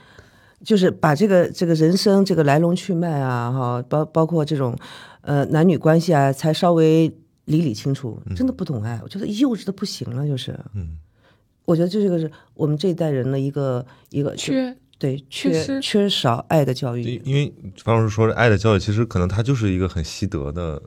[0.63, 4.73] 就是把这个这个人生这个来龙去脉啊，哈，包包括这种，
[5.19, 7.13] 呃，男女关系啊，才稍微
[7.43, 8.17] 理理清楚。
[8.33, 10.57] 真的不懂爱，我觉得幼稚的不行了，就是。
[10.73, 10.97] 嗯，
[11.65, 17.21] 我觉得这个是我们这一代人的一个一个缺，对缺缺少爱的教育。
[17.25, 20.81] 因为方老师说，爱的教育其实可能它就是一个很习得的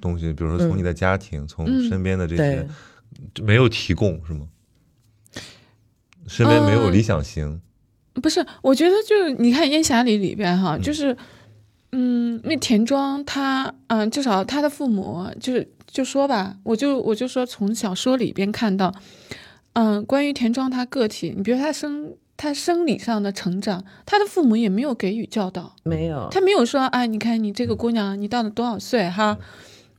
[0.00, 2.66] 东西，比如说从你的家庭，从身边的这些，
[3.42, 4.48] 没有提供是吗？
[6.26, 7.60] 身边没有理想型。
[8.20, 11.16] 不是，我觉得就是你看《烟霞里》里边哈，就是，
[11.92, 18.92] 嗯，那田庄他，嗯，至少他的父母就是就说吧，我就我就说从小说里边看到，
[19.74, 29.38] 嗯，关于田庄他个体，你比如他生他生理上的成长，他的父母也没有给予教导，没有，他没有说，哎，你看你这个姑娘，你到了多少岁哈？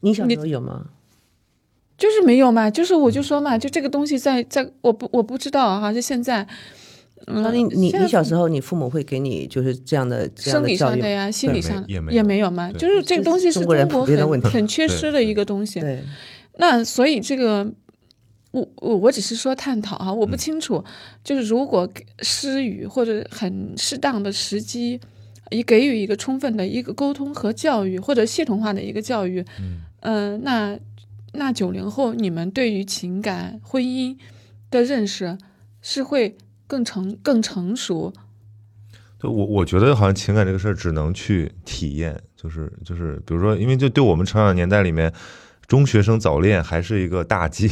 [0.02, 0.86] 你小时候有吗？
[2.00, 6.48] 就是没有嘛，就是我就说嘛，就这个东西在在，我不我不知道哈，就现在。
[7.28, 12.72] 那你你你小时候，你父母会给你就是这样的生理上的呀，心理上也也没有嘛？
[12.72, 15.82] 就是这个东西是中国很很缺失的一个东西。
[15.82, 16.02] 对，
[16.58, 17.70] 那所以这个，
[18.52, 20.84] 我我我只是说探讨哈，我不清楚，
[21.24, 21.88] 就是如果
[22.22, 25.00] 施语或者很适当的时机，
[25.52, 29.46] 以给予一个充分的一个沟通和教育，或者系统化的一个教育，
[30.02, 30.80] 嗯，那
[31.34, 34.18] 那九零后你们对于情感婚姻
[34.70, 35.38] 的认识
[35.82, 36.38] 是会。
[36.70, 38.14] 更成更成熟，
[39.18, 45.12] 对我我觉得好像情感这个事儿只能去体验，就是就是，比如说，因为就对我们成长年代里面，
[45.66, 47.68] 中学生早恋还是一个大忌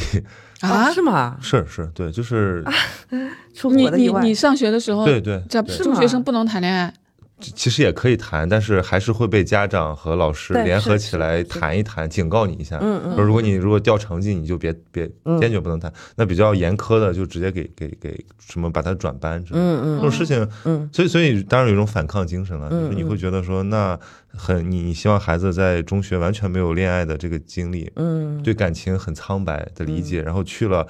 [0.62, 0.90] 啊？
[0.92, 1.38] 是吗？
[1.40, 2.64] 是是，对，就是
[3.70, 6.92] 你你你上学的时候，对对，这中学生不能谈恋爱。
[7.40, 12.78] 其实也可以谈，但是还是会被家长和老师联合起来谈一谈，警告你一下。
[12.80, 13.14] 嗯嗯。
[13.14, 15.08] 说如果你如果掉成绩，你就别别
[15.40, 15.92] 坚决不能谈。
[16.16, 19.66] 那比较严苛的，就直接给给给什么把他转班之类的。
[19.66, 19.96] 嗯嗯。
[19.96, 30.86] 这种事情，嗯，所以所以当然有一种反抗精神了，就是你会觉得说，那很你希望孩子在中学完全没有恋爱的这个经历，嗯，对感情很苍白的理解，然后去了。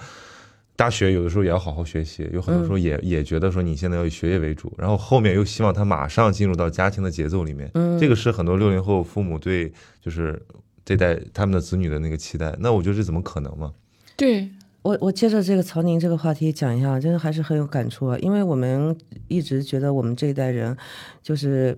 [0.78, 7.68] 大学有的时候也要好好学习，有很多时候也也觉得说你现在要以学业为主，然后后面又希望他马上进入到家庭的节奏里面，
[7.98, 10.40] 这个是很多六零后父母对就是
[10.84, 12.54] 这代他们的子女的那个期待。
[12.60, 13.72] 那我觉得这怎么可能嘛？
[14.16, 14.48] 对
[14.82, 20.76] 我，我接着这个曹宁这个话题讲一下，真的还是很有感触啊，因为我们一直觉得我们这一代人
[21.20, 21.76] 就是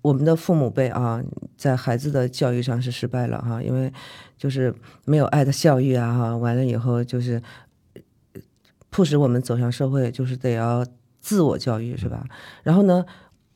[0.00, 1.20] 我们的父母辈啊，
[1.56, 3.92] 在孩子的教育上是失败了哈，因为
[4.36, 4.72] 就是
[5.04, 7.42] 没有爱的教育啊哈，完了以后就是。
[8.90, 10.84] 迫使我们走向社会，就是得要
[11.20, 12.24] 自我教育，是吧？
[12.62, 13.04] 然后呢，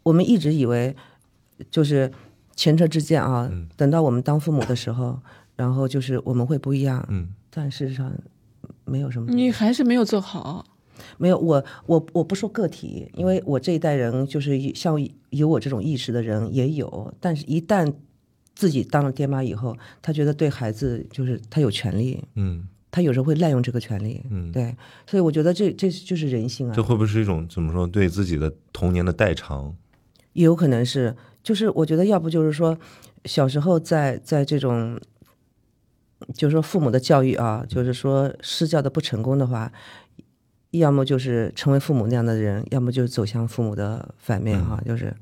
[0.03, 0.95] 我们一直以为
[1.71, 2.11] 就是
[2.55, 3.51] 前车之鉴啊。
[3.77, 5.19] 等到我们当父母的时候，
[5.57, 7.05] 然后就是我们会不一样。
[7.09, 7.35] 嗯。
[7.51, 8.13] 但事实上
[8.85, 9.33] 没有什么。
[9.33, 10.65] 你还是没有做好。
[11.19, 14.97] 没有，我我我不说个体，因为我这一代人就是像
[15.31, 17.93] 有我这种意识的人也有，但是一旦
[18.55, 22.23] 自己当了爹妈以后，他觉得对孩子就是他有权利。
[22.35, 22.69] 嗯。
[22.93, 24.77] 他有时候会滥用这个权利，嗯，对，
[25.07, 26.75] 所以我觉得这这就是人性啊。
[26.77, 29.75] 这会不会是一种怎么说对自己的童年的代偿？
[30.35, 32.79] 也有可能是，就是我觉得要不就是说，
[33.25, 35.01] 小时候在在这种，
[36.35, 39.73] 就是说父母的教育啊，就是说施教的不成功的话，
[40.73, 44.79] 要么就是成为父母那样的人，要么就是走向父母的反面哈。
[44.85, 45.17] 就是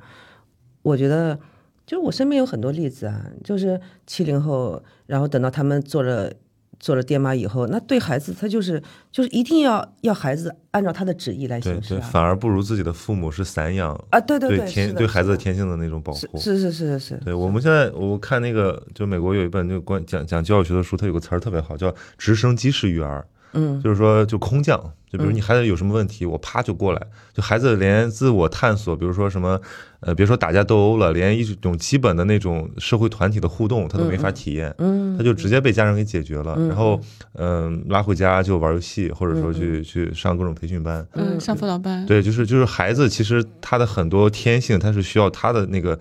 [0.82, 1.38] 我觉得，
[1.86, 6.32] 就是我身边有很多例子啊，就是七零后，然后等到他们做了。
[6.81, 17.16] 做了爹妈以后，那对孩子他就是就是一定要要孩子按照他的旨意来行事，对对，反而不如自己的父母是散养啊，对对对，天对孩子的天性的那种保护，是是是是是。
[17.24, 23.24] 对我们现在我看那个，就美国有一本就关讲讲教育学的书，它有个词儿特别好，叫直升机式育儿。
[23.53, 24.78] 嗯，就是说，就空降，
[25.11, 27.01] 就比如你孩子有什么问题，我啪就过来。
[27.32, 29.61] 就孩子连自我探索，比如说什么，
[30.01, 34.74] 呃，别说打架斗殴了，连一种基本的那种社会团体的互动，他都没法体验。
[34.78, 36.57] 嗯，他就直接被家长给解决了。
[36.68, 37.01] 然后，
[37.34, 41.05] 嗯，拉回家就玩游戏，或者说去去上各种培训班。
[41.12, 42.05] 嗯，上辅导班。
[42.07, 45.98] 对，就是就是孩子，其实他的很多天性，他是需要他的那个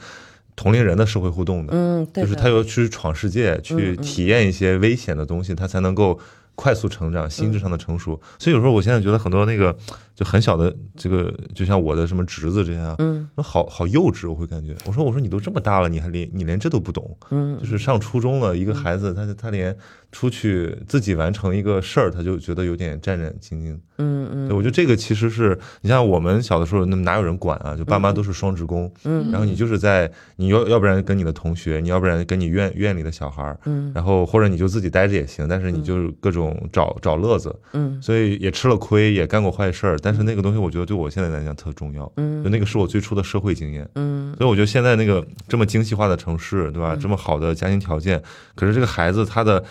[0.56, 1.74] 同龄人的社会互动的。
[1.76, 6.20] 嗯，对就是他要去闯世界，去体验一些危险的东西，他才能够。
[6.60, 8.20] 快速成长，心智上的成熟。
[8.38, 9.74] 所以有时候我现在觉得很多那个
[10.14, 14.76] 就很小的这个，就像我的什么侄子这样，嗯好好幼稚，我会感觉。
[14.86, 19.74] 我说我说你都这么大了，你还连你连这都不懂，嗯就是上初中了，一个孩子他他连
[20.12, 23.78] 出去自己完成一个事儿，他就觉得有点战战兢兢。
[23.98, 24.48] 嗯嗯。
[24.48, 27.76] 对，我觉得这个其实是你像我们小的时候，那哪有人管啊？
[27.76, 33.92] 就爸妈都是双职工，嗯然后你就是在你要要不然跟你的同学，你要不然跟你院院里的小孩儿，嗯。
[33.94, 38.02] 然后或者你就自己待着也行，但是你就各种找找乐子，嗯。
[38.02, 42.44] 所以也吃了亏，也干过坏事儿，但是那个东西我觉得对我现在来讲特重要，嗯。
[42.44, 43.88] 就那个是我最初的社会经验。
[43.96, 44.34] 嗯。
[44.38, 46.98] 所以我觉得现在那个这么精细化的城市，对吧？
[47.00, 48.22] 这么好的家庭条件，
[48.56, 49.64] 可是这个孩子他的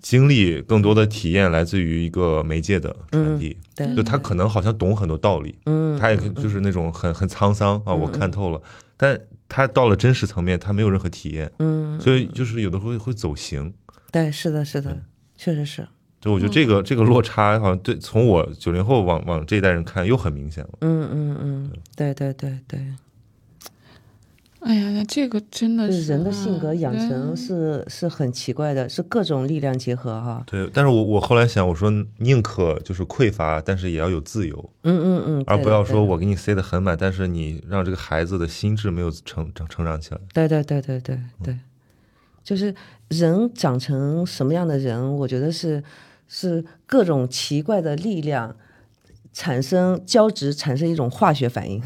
[0.00, 3.94] 经历更多的体验来自于一个媒介的传递，对。
[3.94, 8.60] 就他可能好像懂很多道理，嗯他也就是那种很很沧桑啊，我看透了，
[8.96, 9.18] 但
[9.48, 13.72] 他到了真实层面，他没有任何体验，嗯，所以就是有的时候会会走形。
[14.12, 15.02] 对，是的，是的，
[15.36, 15.86] 确实是。
[16.20, 20.70] 就我觉得这个、这个落差好像对从我九零后往往这一代人看又很明显了。
[20.80, 22.80] 嗯嗯嗯，对对对对，
[24.66, 30.42] 哎呀，那这个真的是人的性格啊养成人是是很奇怪的，是各种力量结合哈。
[30.44, 31.88] 对，但是我我后来想，我说
[32.18, 34.70] 宁可就是匮乏，但是也要有自由。
[34.82, 40.20] 嗯嗯嗯，而不要说我给你塞得很满，但是你让这个孩子的心智没有成成成长起来。
[40.34, 41.56] 对对对对对对，
[42.42, 42.74] 就是
[43.08, 45.80] 人长成什么样的人，我觉得是
[46.26, 48.56] 是各种奇怪的力量
[49.32, 51.80] 产生交织，产生一种化学反应。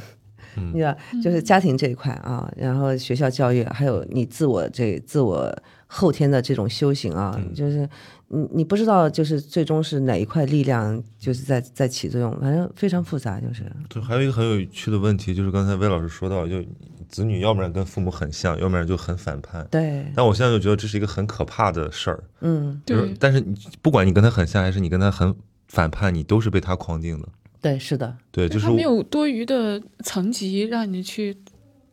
[0.57, 5.53] 你知道，就是家庭这一块啊，然后学校教育，还有你自我这自我
[5.87, 7.89] 后天的这种修行啊，就是
[8.29, 13.65] 你你不知道，就是最终是哪一块力量就是在在起作用，反正非常复杂，就是。
[13.89, 16.63] 对，还有一个很有趣的问题，就是刚才魏老师说到，就
[17.09, 19.67] 子女要不然跟父母很像，要不然就很反叛。
[19.69, 22.23] 对，但我现在就觉得这是一个很可怕的事儿。
[22.41, 25.35] 嗯，就是对，但是你不管你跟他很像，还是你跟他很
[25.67, 27.29] 反叛，你都是被他框定的。
[27.61, 31.37] 对，是的，对，就是他没有多余的层级让你去，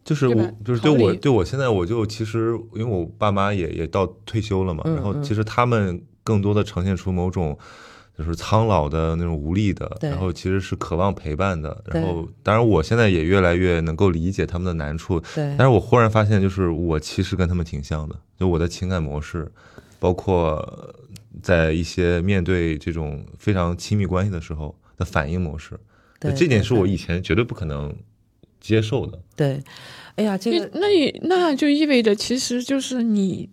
[0.04, 7.58] 就是我就是对我对我现在我就其实因为我爸妈也也到退休了嘛，嗯然后其实他们更多的呈现出某种
[8.18, 15.54] 就是苍老的那种无力的，然后其实是渴望陪伴的，然后当然我现在也越来越能够理解他们的难处，对。
[15.58, 19.52] 但是我忽然发现就是我其实跟他们挺像的，就我的情感模式，
[20.00, 20.96] 包括
[21.44, 25.80] 在一些面对这种非常亲密关系的时候的反应模式，
[26.20, 27.96] 对这点是我以前绝对不可能
[28.60, 29.20] 接受的。
[29.36, 29.64] 对，
[30.16, 33.50] 哎呀，这个那也那就意味着其实就是，你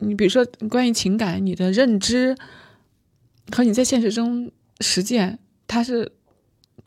[0.00, 2.36] 你比如说关于情感，你的认知
[3.52, 6.10] 和你在现实中实践，它是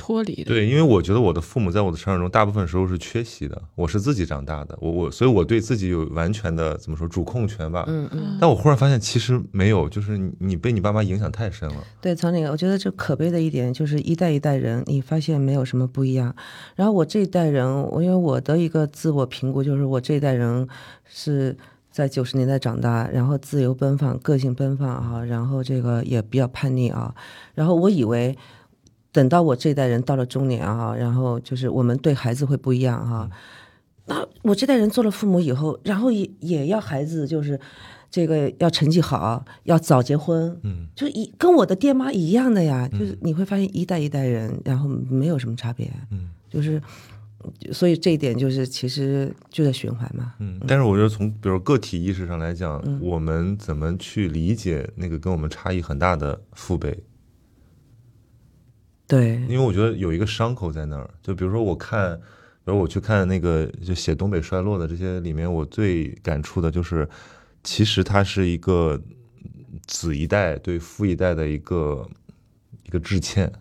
[0.01, 0.45] 脱离的。
[0.45, 7.85] 对，因为我觉得我的父母在我的成长中大部分时候是缺席的，我是自己长大的，我我所以我对自己有完全的怎么说主控权吧。
[7.87, 11.75] 嗯嗯，但我忽然发现其实没有，就是你你被你爸妈影响太深了。
[12.01, 16.35] 对，曹宁，我觉得这可悲的一点就是一代一代人，你发现没有什么不一样。
[16.75, 20.67] 然后我这一代人，我因为我的一个自我评估就是我这一代人
[21.05, 21.55] 是
[21.91, 27.13] 在九十年代长大，然后自由奔放、个性奔放啊，然后这个也比较叛逆啊。
[27.53, 28.35] 然后我以为
[29.11, 33.29] 等到我这一代人到了中年啊，然后就是我们对孩子会不一样哈、
[34.05, 37.59] 那我这代人做了父母以后，然后也也要孩子就是
[38.09, 46.81] 这个要成绩好，要早结婚，嗯，就一跟我的爹妈一样的呀，就是你会发现一代一代人，然后没有什么差别，嗯，就是
[47.71, 57.03] 所以这一点就是其实就在循环嘛，嗯，但是我觉得从比如个体意识上来讲，我们怎么去理解那个跟我们差异很大的父辈？
[59.11, 61.09] 对，因为我觉得有一个伤口在那儿。
[61.21, 62.15] 就比如说我看，
[62.63, 67.05] 比如我去看那个就写东北衰落的这些里面，我最感触的就是，
[67.61, 69.01] 其实它是一个
[69.85, 72.07] 子一代对父一代的一个
[72.85, 73.51] 一个致歉，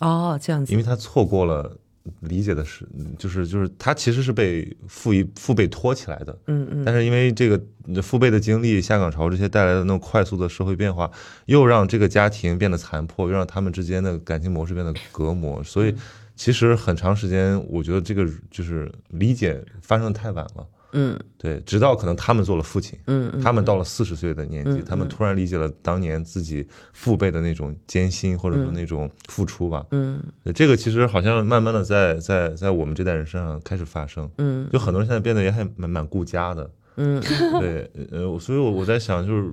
[0.00, 1.78] 哦，这样子因，为他错过了。
[2.20, 2.86] 理解的是，
[3.18, 7.60] 就是就是他其实是被父一父辈托起来的，嗯嗯，但是因为这个
[8.02, 11.10] 父辈的经历、下岗潮这些带来的那种快速的社会变化，
[11.46, 15.94] 又让这个家庭变得残破，又让他们之间的感情模式变得隔膜，所以
[16.34, 20.66] 其实很长时间，我觉得这个就是理解发生的太晚了。
[20.92, 21.18] 嗯。
[21.38, 29.84] 对，直到可能他们做了父亲，嗯嗯，他们到了四十岁的年纪，嗯他们突然理解了当年自己父辈的那种艰辛，或者说那种付出吧。
[29.90, 30.22] 嗯。
[30.54, 34.28] 这个其实好像慢慢的在在在我们这代人身上开始发生。
[34.38, 34.68] 嗯。
[34.72, 37.20] 就很多人现在变得也还蛮蛮顾家的，嗯。
[37.60, 39.52] 对，呃，所以我我在想，就是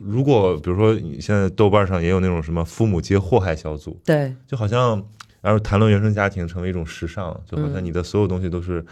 [0.00, 5.04] 如果比如说你现在豆瓣上也有那种什么父母皆祸害小组，对，就好像
[5.40, 7.72] 然后谈论原生家庭成为一种时尚，就好嗯。
[7.72, 8.84] 像你的所有东西都是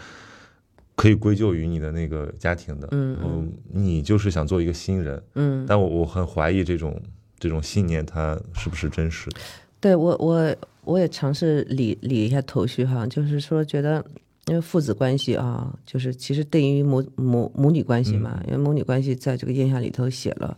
[1.01, 7.01] 可以归咎于你的那个家庭的，嗯你就是想做一个新人，嗯但我我很怀疑这种
[7.39, 9.37] 这种信念它是不是真实的？
[9.79, 14.05] 对我我我也尝试理理一下头绪哈，就是说觉得。
[14.47, 20.57] 因为父子关系啊，就是其实对于母母母女关系嘛，因为母女关系在这个印象里头写了，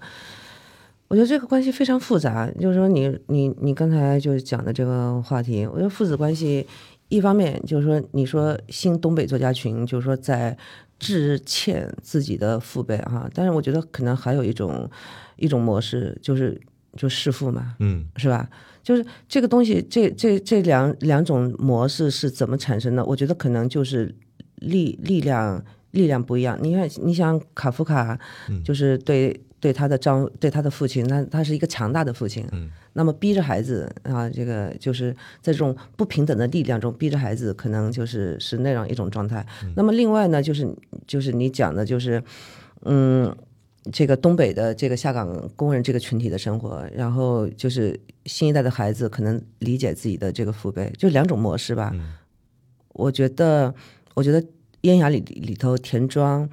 [1.09, 2.49] 我觉得这个关系非常复杂。
[2.59, 6.65] 就是说，你你你刚才就是讲的这个话题，我觉得父子关系
[7.09, 10.57] 一方面就是说，你说新东北作家群就是说在
[10.97, 14.89] 致歉自己的父辈哈，但是我觉得可能还有一种
[15.35, 16.59] 一种模式，就是
[16.95, 18.49] 就弑父嘛，嗯是吧？
[18.81, 23.05] 就是这个东西，这这这两两种模式是怎么产生的？
[23.05, 24.13] 我觉得可能就是
[24.55, 26.57] 力力量力量不一样。
[26.61, 28.19] 你看，你想卡夫卡，
[28.63, 39.45] 就是对对他的丈对他的父亲，那他是一个强大的父亲，嗯那么逼着孩子啊，这个就是在这种不平等的力量中逼着孩子，可能就是是那样一种状态。
[39.77, 40.67] 那么另外呢，就是
[41.07, 42.21] 就是你讲的，就是
[42.81, 43.33] 嗯。
[43.91, 45.27] 这个东北的这个下岗
[45.57, 51.91] 工人这个群体的生活，然后就是新一代的孩子可能理解自己的这个父辈，就两种模式吧。
[51.93, 52.13] 嗯
[52.93, 53.75] 我觉得，
[54.13, 54.41] 我觉得
[54.83, 56.49] 烟霞里里头田庄，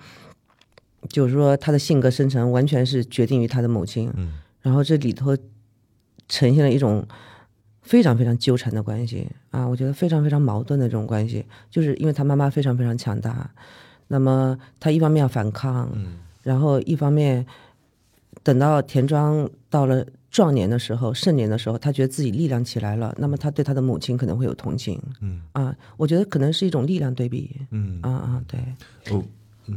[1.08, 4.34] 就是说他的性格生成完全是决定于他的母亲，嗯。
[4.60, 5.36] 然后这里头
[6.28, 7.06] 呈现了一种
[7.82, 13.50] 非常非常纠缠的关系啊，我觉得非常非常矛盾的这种关系，就是因为他妈妈非常非常强大，
[14.08, 17.44] 那么他一方面要反抗，嗯然后一方面
[18.42, 25.42] 等到田庄到了壮年的时候、盛年的时候，他觉得自己力量起来了，那么他对他的母亲可能会有同情嗯。
[25.52, 27.98] 啊，我觉得可能是一种力量对比嗯。
[28.02, 28.60] 啊啊，对，
[29.14, 29.24] 哦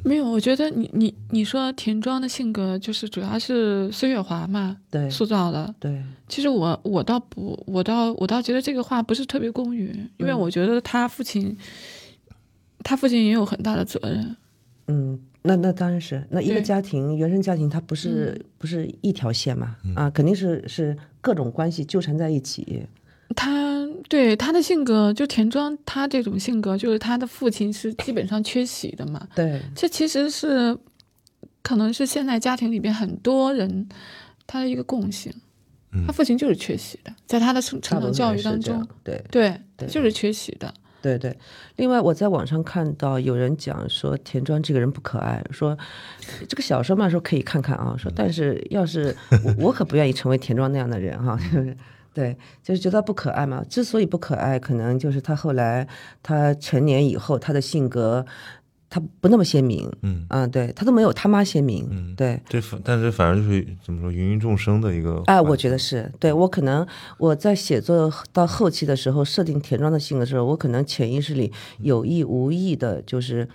[0.04, 5.10] 没有，我觉得你你你说田庄的性格就是主要是孙月华嘛对。
[5.10, 5.74] 塑造的。
[5.80, 9.88] 对，其实我我倒不，我倒我倒觉得这个话不是特别公允，
[10.18, 11.58] 因为嗯我觉得他父亲，
[12.84, 14.36] 他父亲也有很大的责任。
[14.88, 22.86] 嗯，那那当然是，那一个家庭原生家庭它不是、不是一条线嘛，啊，肯定是是各种关系纠缠在一起，
[23.36, 29.28] 他对他的性格，就田庄他这种性格，就是他的父亲是基本上缺席的嘛。
[29.36, 30.78] 对这其实是
[31.62, 33.88] 可能是现在家庭里边很多人
[34.46, 35.34] 他的一个共性，
[35.92, 40.74] 嗯他父亲就是缺席的，在他的成成长教育当中对对，对就是缺席的。
[41.02, 41.38] 对对，
[41.76, 45.78] 另外我在网上看到有人讲说田庄这个人不可爱，说
[46.48, 49.14] 这个小说嘛说可以看看啊，说但是要是
[49.44, 51.78] 我我可不愿意成为田庄那样的人哈、就 是
[52.14, 53.64] 对，就是觉得不可爱嘛。
[53.68, 55.88] 之所以不可爱，可能就是他后来
[56.22, 58.26] 他成年以后，他的性格
[58.90, 66.86] 他不那么鲜明，嗯啊，对他都没有他妈鲜明，嗯，对，这反但是反正就是怎么说芸芸众生的一个哎，我觉得是对我可能
[67.18, 73.50] 我在写作到后期的时候，设定田庄的性格的时候，我可能潜意识里有意无意的，就是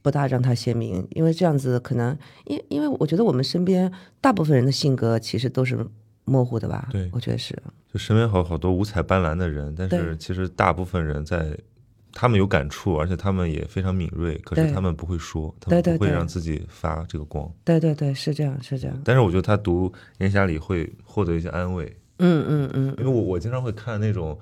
[0.00, 5.84] 不大让他鲜明，因为这样子可能，因因为我觉得我们身边大部分人的性格其实都是
[6.28, 7.08] 模糊的吧，对。
[7.12, 7.56] 我觉得是，
[7.92, 11.56] 就身边好好多五彩斑斓的人，但是其实大部分人在
[12.12, 17.48] 他们有感触，而且他们也非常敏锐，可是他们不会说，他们不会让自己发这个光。
[17.64, 19.88] 对对对，是这样是这样，但是我觉得他读
[20.18, 21.84] 《烟霞》里会获得一些安慰，
[22.18, 22.94] 嗯嗯嗯。
[22.98, 24.36] 因为我我经常会看那种，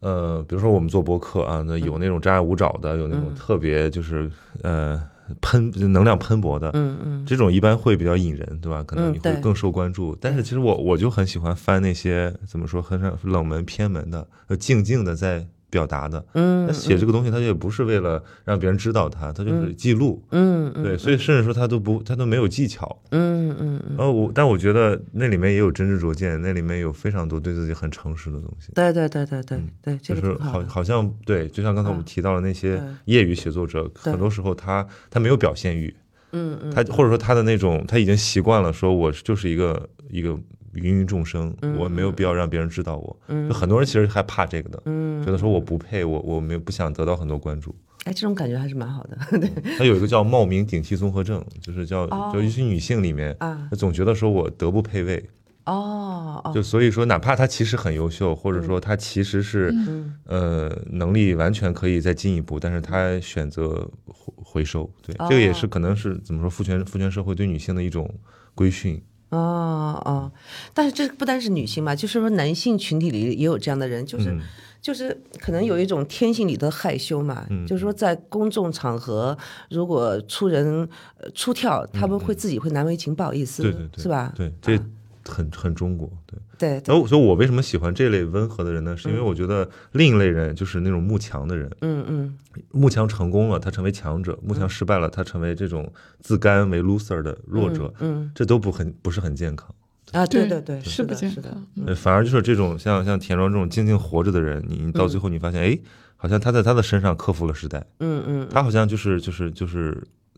[0.00, 4.30] 呃，比如说我们做播客啊，那有那种张牙舞爪的，有那种特别就是
[4.62, 5.00] 呃
[5.40, 8.82] 喷能量喷薄的，嗯嗯，这种一般会比较引人，对吧？
[8.84, 10.16] 可能你会更受关注。
[10.20, 16.22] 但是其实我我就很喜欢翻那些怎么说很冷门偏门的，呃，静静的在表达的。
[16.34, 20.22] 嗯他写这个东西，他也不是为了让别人知道他，他就是记录。
[20.30, 23.00] 嗯嗯对，所以甚至说他都不，他都没有技巧。
[23.10, 28.72] 嗯嗯嗯，然后我，但我觉得那里面也有真知灼见，那里面有非常多对自己很诚实的东西。
[28.74, 32.04] 对对对对对嗯对，就是好，好像对，就像刚才我们嗯。
[32.10, 35.94] 提到的那些嗯业余写作者，很多时候他他没有表现欲，
[36.32, 40.36] 嗯嗯，他或者说他的那种他已经习惯了，说我就是一个一个
[40.74, 43.16] 芸芸众生，嗯我没有必要让别人知道我。
[43.28, 47.74] 嗯就很多人其实害怕这个的，嗯觉得说我不配，我我没有不想得到很多关注。
[48.04, 55.28] 哎，这种感觉还是蛮好的，对他有一个叫冒名顶替综合症，就是叫哦就一些女性里面，啊，总觉得说我德不配位，
[55.66, 64.90] 哦哦，就所以说哪怕她其实很优秀，或者说她其实是嗯呃能力完全可以再进一步，但是她选择回回收。
[65.02, 68.10] 对，哦这个也是可能是怎么说父权父权社会对女性的一种
[68.54, 68.98] 规训。
[69.30, 70.30] 哦哦，
[70.74, 74.40] 但是这不单是女性嘛，就是说男性群体里也有这样的人，就是、嗯。
[74.82, 77.66] 就是可能有一种天性里的害羞嘛，嗯。
[77.66, 79.36] 就是说在公众场合
[79.68, 80.88] 如果出人
[81.18, 84.32] 呃出跳，他们会自己会难为情，不好意思，嗯对对对，是吧？
[84.34, 84.86] 对，这啊。
[85.26, 86.10] 很很中国。
[86.26, 88.94] 对，对对，然后所以，我为什么喜欢这类温和的人呢？
[88.94, 92.38] 是因为我觉得另一类人就是那种慕强的人，嗯嗯。
[92.72, 97.92] 慕强成功了，他成为强者；慕强失败了，他成为这种自甘为 loser 的弱者。
[98.00, 98.30] 嗯。
[98.34, 99.74] 这都不很不是很健康。
[100.12, 101.84] 啊，对对对对，是不的，是的健康，嗯。
[101.86, 105.78] 呃反而就是这种像像田庄这种静静活着的人，你你到最后你发现，哎，
[106.16, 109.96] 好像他在他的身上克服了时代，嗯嗯，他好像就是就是就是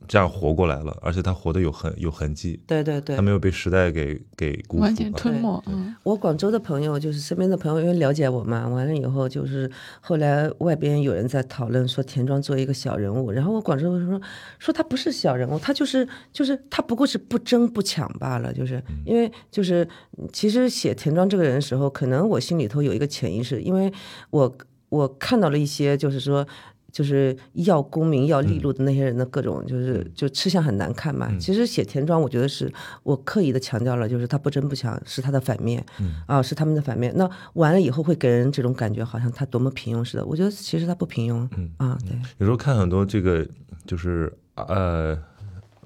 [0.08, 3.16] 这样活过来了，而且他活得有痕有痕迹，对对对。
[3.16, 5.94] 他，没有被时代给给辜负完全吞没，嗯。
[6.02, 9.70] 我广州的朋友，就是身边的朋友，因为了解我嘛，完了以后就是
[10.00, 14.20] 后来外边有人在讨论说田庄作为一个小人物，然后我广州人说
[14.58, 19.86] 说他不是小人物，他就是就是他不过是不争不抢罢了，就是因为就是
[20.32, 23.92] 其实写田庄这个人的时候，可能我心里头有一个潜意识，因为
[24.30, 24.56] 我
[24.88, 26.46] 我看到了一些就是说。
[26.92, 31.32] 就是要功名要利禄的那些人的各种，就是就吃相很难看嘛。
[31.40, 32.70] 其实写田庄，我觉得是
[33.02, 35.84] 我刻意的强调了，就是他不争不抢是他的反面，
[36.26, 37.12] 啊，是他们的反面。
[37.16, 40.26] 那完了以后会给人这种感觉，好像他多么平庸似的。
[40.26, 41.48] 我觉得其实他不平庸，
[41.78, 43.46] 啊，对，有时候看很多这个
[43.86, 45.18] 就是呃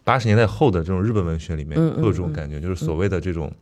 [0.03, 3.53] 八十年代后的这种日本文学里面，会有这种感觉，就是所谓的这种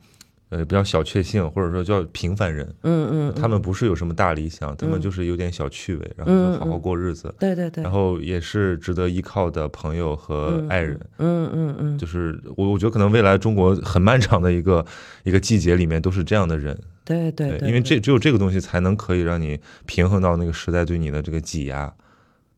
[0.55, 10.99] 呃比较小确幸，或者说叫平凡人，嗯嗯，他们不是有什么大理想，他们就是有点小趣味，然后就好好过日子，对对对，然后也是值得依靠的朋友和爱人。
[11.19, 14.87] 嗯嗯嗯，就是我，我觉得可能未来中国很漫长的一个
[15.25, 21.93] 一个季节里面都是这样的人，对对对，因为这只有这个东西才能可以让你平衡到那个时代对你的这个挤压。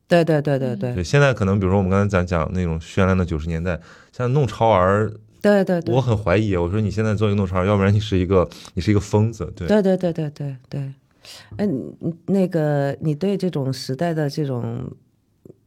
[0.09, 0.95] 对对对对对。
[0.95, 3.81] 对，现在可能比如说我们刚才咱讲那种绚烂的九十年代，
[4.13, 5.11] 像弄潮儿，
[5.43, 10.93] 对对对，我很怀疑，我说你现在做一个弄潮儿，要不然你是一个你是一个疯子，对，对对对对对对，
[11.57, 11.69] 哎，
[12.27, 14.91] 那个你对这种时代的这种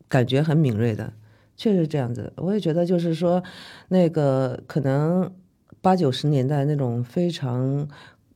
[0.08, 1.14] 感觉很敏锐的，
[1.56, 2.32] 确实是这样子。
[2.38, 3.44] 我也觉得就是说，
[3.90, 5.32] 那个可能
[5.82, 7.88] 八九十年代那种非常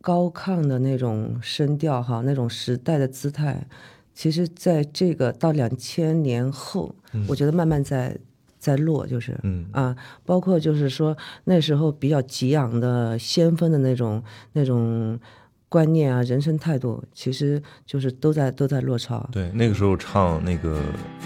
[0.01, 3.65] 高亢的那种声调哈，那种时代的姿态，
[4.13, 6.93] 其实在这个到两千年后，
[7.27, 8.17] 我觉得慢慢在
[8.63, 9.93] 在落，就是嗯啊，
[10.25, 14.23] 包括就是说那时候比较激昂的先锋的那种
[14.53, 15.19] 那种
[15.67, 19.29] 观念啊、人生态度，其实就是都在都在落潮。
[19.33, 20.79] 对，那个时候唱那个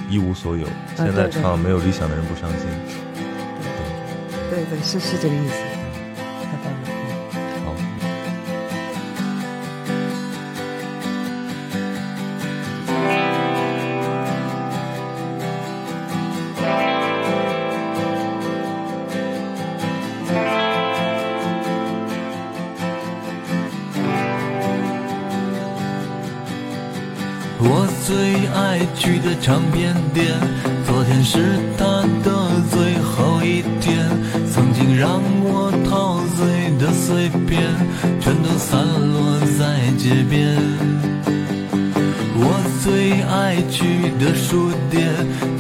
[0.10, 0.66] 一无所有，
[0.96, 2.68] 现在唱没有理想的人不伤心。
[4.50, 5.67] 对对，是是这个意思。
[29.28, 30.26] 的唱片店，
[30.86, 31.84] 昨天是他
[32.24, 34.08] 的最后一天。
[34.54, 37.62] 曾经让我陶醉的碎片，
[38.22, 40.56] 全都散落在街边。
[42.40, 43.84] 我最爱去
[44.18, 45.04] 的书店，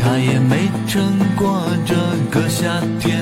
[0.02, 1.94] 它也没撑过这
[2.32, 3.20] 个夏天。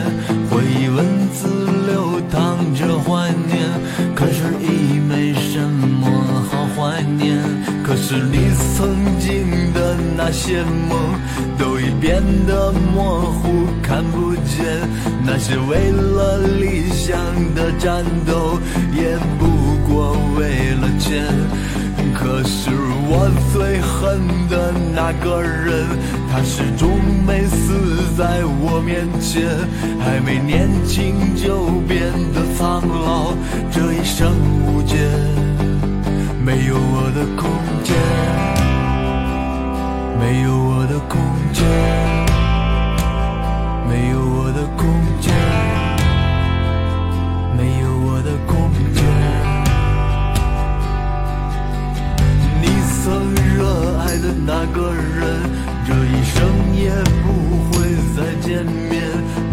[0.51, 1.47] 回忆文字
[1.87, 3.65] 流淌着怀念，
[4.13, 6.07] 可是已没什么
[6.51, 7.35] 好怀念。
[7.83, 8.37] 可是你
[8.75, 9.45] 曾经
[10.17, 10.97] 那些梦，
[11.57, 14.65] 都已变得模糊，看不见。
[15.25, 17.17] 那些为了理想
[17.53, 18.59] 的战斗，
[18.93, 19.45] 也不
[19.87, 21.25] 过为了钱。
[22.13, 22.71] 可是
[23.07, 24.19] 我最恨
[24.49, 25.85] 的那个人，
[26.31, 26.89] 他始终
[27.27, 29.43] 没死在我面前，
[29.99, 32.01] 还没年轻就变
[32.33, 33.33] 得苍老，
[33.69, 34.31] 这一生
[34.65, 34.95] 无解，
[36.43, 37.49] 没有我的空
[37.83, 37.95] 间，
[40.19, 41.19] 没有我的空
[41.53, 41.63] 间，
[43.87, 44.87] 没有我的空
[45.21, 45.33] 间，
[47.57, 49.03] 没有我的空间。
[52.61, 52.63] 你
[53.03, 53.03] 曾
[53.55, 53.59] 热
[53.99, 55.23] 爱的那个人，
[55.85, 56.35] 这一生
[56.73, 56.89] 也
[57.21, 57.25] 不
[57.71, 57.73] 会
[58.15, 58.93] 再见面。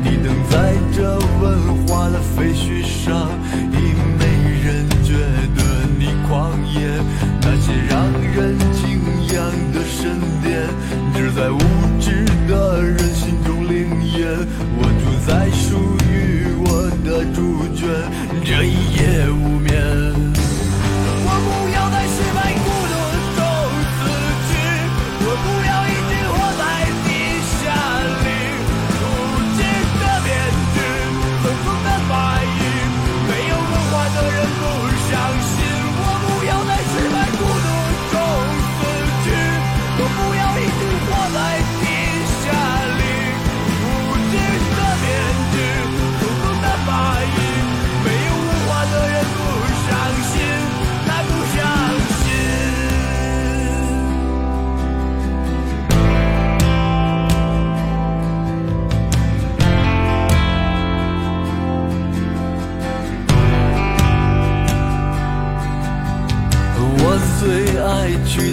[0.03, 1.43] 你等在这文
[1.87, 3.29] 化的废墟上，
[3.73, 3.75] 已
[4.19, 4.21] 没
[4.63, 5.13] 人觉
[5.57, 5.61] 得
[5.99, 6.79] 你狂野。
[7.45, 8.57] 那些让人，
[11.35, 11.59] 在无
[11.99, 14.29] 知的人心中灵验。
[14.77, 17.89] 我住在属于我的猪圈，
[18.45, 19.59] 这一夜无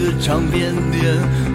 [0.09, 1.03] 去的唱片店，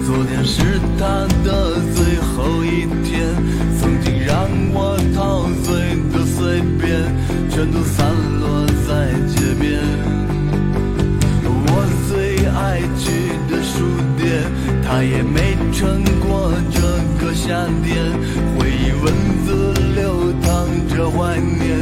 [0.06, 3.34] 昨天是他的最后一天。
[3.80, 5.74] 曾经让我陶醉
[6.12, 7.02] 的碎片，
[7.50, 8.06] 全都散
[8.40, 9.80] 落在街边。
[11.66, 11.68] 我
[12.08, 13.10] 最爱去
[13.50, 13.84] 的书
[14.16, 14.24] 店，
[14.86, 16.80] 他也没撑过这
[17.24, 17.48] 个夏
[17.82, 18.12] 天。
[18.56, 19.12] 回忆文
[19.44, 21.80] 字流淌着怀念，